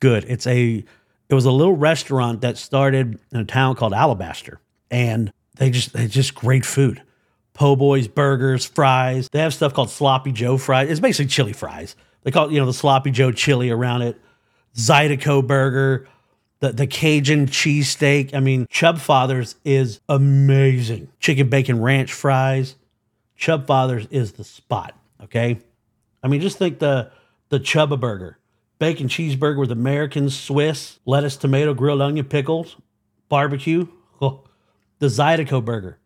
good. 0.01 0.25
It's 0.27 0.47
a 0.47 0.85
it 1.29 1.35
was 1.35 1.45
a 1.47 1.51
little 1.51 1.77
restaurant 1.77 2.43
that 2.43 2.59
started 2.59 3.19
in 3.33 3.41
a 3.41 3.45
town 3.45 3.75
called 3.75 3.95
Alabaster, 3.95 4.61
and 4.91 5.33
they 5.57 5.71
just 5.71 5.93
they 5.93 6.07
just 6.07 6.35
great 6.35 6.65
food. 6.65 7.03
Po' 7.55 7.77
boys, 7.77 8.09
burgers, 8.09 8.65
fries. 8.65 9.29
They 9.31 9.41
have 9.41 9.53
stuff 9.53 9.75
called 9.75 9.91
Sloppy 9.91 10.33
Joe 10.33 10.57
fries. 10.57 10.89
It's 10.91 11.01
basically 11.01 11.29
chili 11.29 11.53
fries. 11.53 11.97
They 12.23 12.31
call 12.31 12.49
it, 12.49 12.53
you 12.53 12.61
know, 12.61 12.67
the 12.67 12.73
Sloppy 12.73 13.11
Joe 13.11 13.33
chili 13.33 13.71
around 13.71 14.03
it. 14.03 14.19
Zydeco 14.75 15.47
burger, 15.47 16.09
the, 16.61 16.73
the 16.73 16.87
Cajun 16.87 17.47
cheesesteak. 17.47 18.35
I 18.35 18.41
mean, 18.41 18.67
Chubb 18.71 18.99
Fathers 18.99 19.57
is 19.65 20.01
amazing. 20.09 21.09
Chicken 21.21 21.51
bacon 21.51 21.83
ranch 21.83 22.13
fries. 22.13 22.77
Chubb 23.37 23.67
Fathers 23.67 24.07
is 24.11 24.33
the 24.33 24.45
spot. 24.45 24.97
Okay. 25.25 25.59
I 26.23 26.29
mean, 26.29 26.41
just 26.41 26.59
think 26.59 26.79
the 26.79 27.11
the 27.49 27.61
Chubba 27.61 28.01
burger, 28.01 28.39
bacon 28.79 29.09
cheeseburger 29.09 29.59
with 29.59 29.71
American 29.71 30.31
Swiss, 30.31 31.01
lettuce, 31.05 31.37
tomato, 31.37 31.75
grilled 31.75 32.01
onion, 32.01 32.25
pickles, 32.25 32.77
barbecue. 33.29 33.89
Oh, 34.21 34.45
the 35.01 35.09
Zydeco 35.09 35.63
burger, 35.65 35.99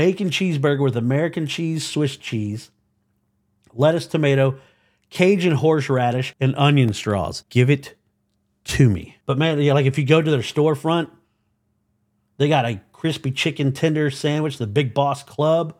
bacon 0.00 0.30
cheeseburger 0.30 0.82
with 0.82 0.96
American 0.96 1.46
cheese, 1.46 1.86
Swiss 1.86 2.16
cheese, 2.16 2.70
lettuce, 3.74 4.06
tomato, 4.06 4.58
Cajun 5.10 5.52
horseradish, 5.52 6.34
and 6.40 6.56
onion 6.56 6.94
straws. 6.94 7.44
Give 7.50 7.68
it 7.68 7.96
to 8.64 8.88
me. 8.88 9.18
But 9.26 9.36
man, 9.36 9.60
yeah, 9.60 9.74
like 9.74 9.84
if 9.84 9.98
you 9.98 10.06
go 10.06 10.22
to 10.22 10.30
their 10.30 10.40
storefront, 10.40 11.10
they 12.38 12.48
got 12.48 12.64
a 12.64 12.80
crispy 12.94 13.30
chicken 13.30 13.72
tender 13.72 14.10
sandwich, 14.10 14.56
the 14.56 14.66
Big 14.66 14.94
Boss 14.94 15.22
Club. 15.22 15.76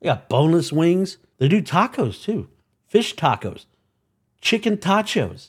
They 0.00 0.08
got 0.08 0.28
boneless 0.28 0.70
wings. 0.70 1.16
They 1.38 1.48
do 1.48 1.62
tacos 1.62 2.22
too, 2.22 2.50
fish 2.88 3.16
tacos, 3.16 3.64
chicken 4.42 4.76
tachos, 4.76 5.48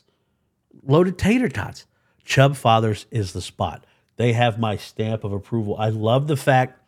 loaded 0.82 1.18
tater 1.18 1.50
tots. 1.50 1.84
Chubb 2.24 2.56
Fathers 2.56 3.04
is 3.10 3.34
the 3.34 3.42
spot. 3.42 3.84
They 4.16 4.32
have 4.32 4.58
my 4.58 4.78
stamp 4.78 5.24
of 5.24 5.34
approval. 5.34 5.76
I 5.78 5.90
love 5.90 6.26
the 6.26 6.38
fact 6.38 6.80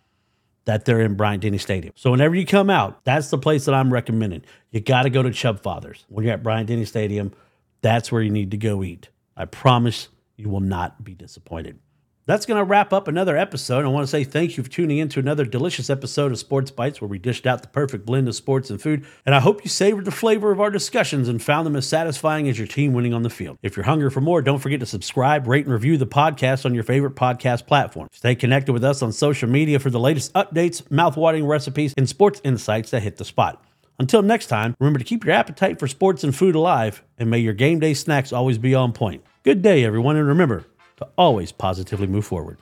that 0.67 0.85
they're 0.85 1.01
in 1.01 1.15
Bryant 1.15 1.43
Denny 1.43 1.59
Stadium. 1.59 1.93
So 1.97 2.11
whenever 2.11 2.35
you 2.35 2.45
come 2.45 2.69
out, 2.69 3.05
that's 3.05 3.31
the 3.31 3.39
place 3.39 3.65
that 3.65 3.75
I'm 3.75 3.93
recommending. 3.93 4.43
You 4.71 4.81
got 4.81 5.03
to 5.03 5.11
go 5.11 5.23
to 5.23 5.31
Chubb 5.31 5.63
Fathers. 5.63 6.05
When 6.09 6.25
you're 6.25 6.35
at 6.35 6.43
Bryant 6.43 6.69
Denny 6.69 6.85
Stadium, 6.85 7.33
that's 7.83 8.13
where 8.13 8.21
you 8.21 8.31
need 8.31 8.51
to 8.51 8.57
go 8.57 8.83
eat. 8.83 9.09
I 9.37 9.45
promise 9.45 10.09
you 10.37 10.49
will 10.49 10.61
not 10.61 11.03
be 11.03 11.15
disappointed. 11.15 11.79
That's 12.27 12.45
going 12.45 12.59
to 12.59 12.65
wrap 12.65 12.93
up 12.93 13.07
another 13.07 13.37
episode. 13.37 13.85
I 13.85 13.89
want 13.89 14.03
to 14.03 14.11
say 14.11 14.25
thank 14.25 14.57
you 14.57 14.65
for 14.65 14.69
tuning 14.69 14.99
in 14.99 15.09
to 15.11 15.21
another 15.21 15.45
delicious 15.45 15.89
episode 15.89 16.33
of 16.33 16.39
Sports 16.41 16.73
Bites, 16.73 17.01
where 17.01 17.07
we 17.07 17.21
dished 17.21 17.47
out 17.47 17.63
the 17.63 17.69
perfect 17.69 18.05
blend 18.05 18.27
of 18.27 18.35
sports 18.35 18.69
and 18.69 18.83
food. 18.83 19.07
And 19.25 19.33
I 19.33 19.39
hope 19.39 19.63
you 19.63 19.71
savored 19.71 20.07
the 20.07 20.11
flavor 20.11 20.51
of 20.51 20.61
our 20.61 20.71
discussions 20.71 21.29
and 21.29 21.41
found 21.41 21.67
them 21.67 21.77
as 21.77 21.87
satisfying 21.87 22.49
as 22.49 22.59
your 22.59 22.67
team 22.67 22.93
winning 22.93 23.15
on 23.15 23.23
the 23.23 23.31
field. 23.31 23.59
If 23.63 23.77
you're 23.77 23.85
hungry 23.85 24.11
for 24.11 24.21
more, 24.21 24.43
don't 24.43 24.59
forget 24.59 24.81
to 24.81 24.87
subscribe, 24.87 25.47
rate, 25.47 25.67
and 25.67 25.73
review 25.73 25.99
the 25.99 26.07
podcast 26.07 26.65
on 26.67 26.75
your 26.75 26.83
favorite 26.83 27.15
podcast 27.15 27.69
platform. 27.69 28.09
Stay 28.11 28.35
connected 28.35 28.73
with 28.73 28.83
us 28.83 29.03
on 29.03 29.13
social 29.13 29.49
media 29.49 29.79
for 29.79 29.91
the 29.91 30.01
latest 30.01 30.33
updates, 30.33 30.83
mouthwatering 30.89 31.47
recipes, 31.47 31.95
and 31.97 32.09
sports 32.09 32.41
insights 32.43 32.91
that 32.91 33.05
hit 33.05 33.19
the 33.19 33.25
spot. 33.25 33.65
Until 34.01 34.23
next 34.23 34.49
time, 34.49 34.75
remember 34.81 34.99
to 34.99 35.05
keep 35.05 35.25
your 35.25 35.35
appetite 35.35 35.79
for 35.79 35.87
sports 35.87 36.25
and 36.25 36.35
food 36.35 36.57
alive, 36.57 37.05
and 37.19 37.31
may 37.31 37.39
your 37.39 37.55
game 37.55 37.79
day 37.79 37.95
snacks 37.95 38.33
always 38.33 38.59
be 38.59 38.75
on 38.75 38.93
point. 38.93 39.23
Good 39.45 39.63
day, 39.63 39.85
everyone, 39.85 40.17
and 40.17 40.27
remember, 40.27 40.67
to 40.97 41.09
always 41.17 41.53
positively 41.53 42.07
move 42.07 42.27
forward. 42.27 42.59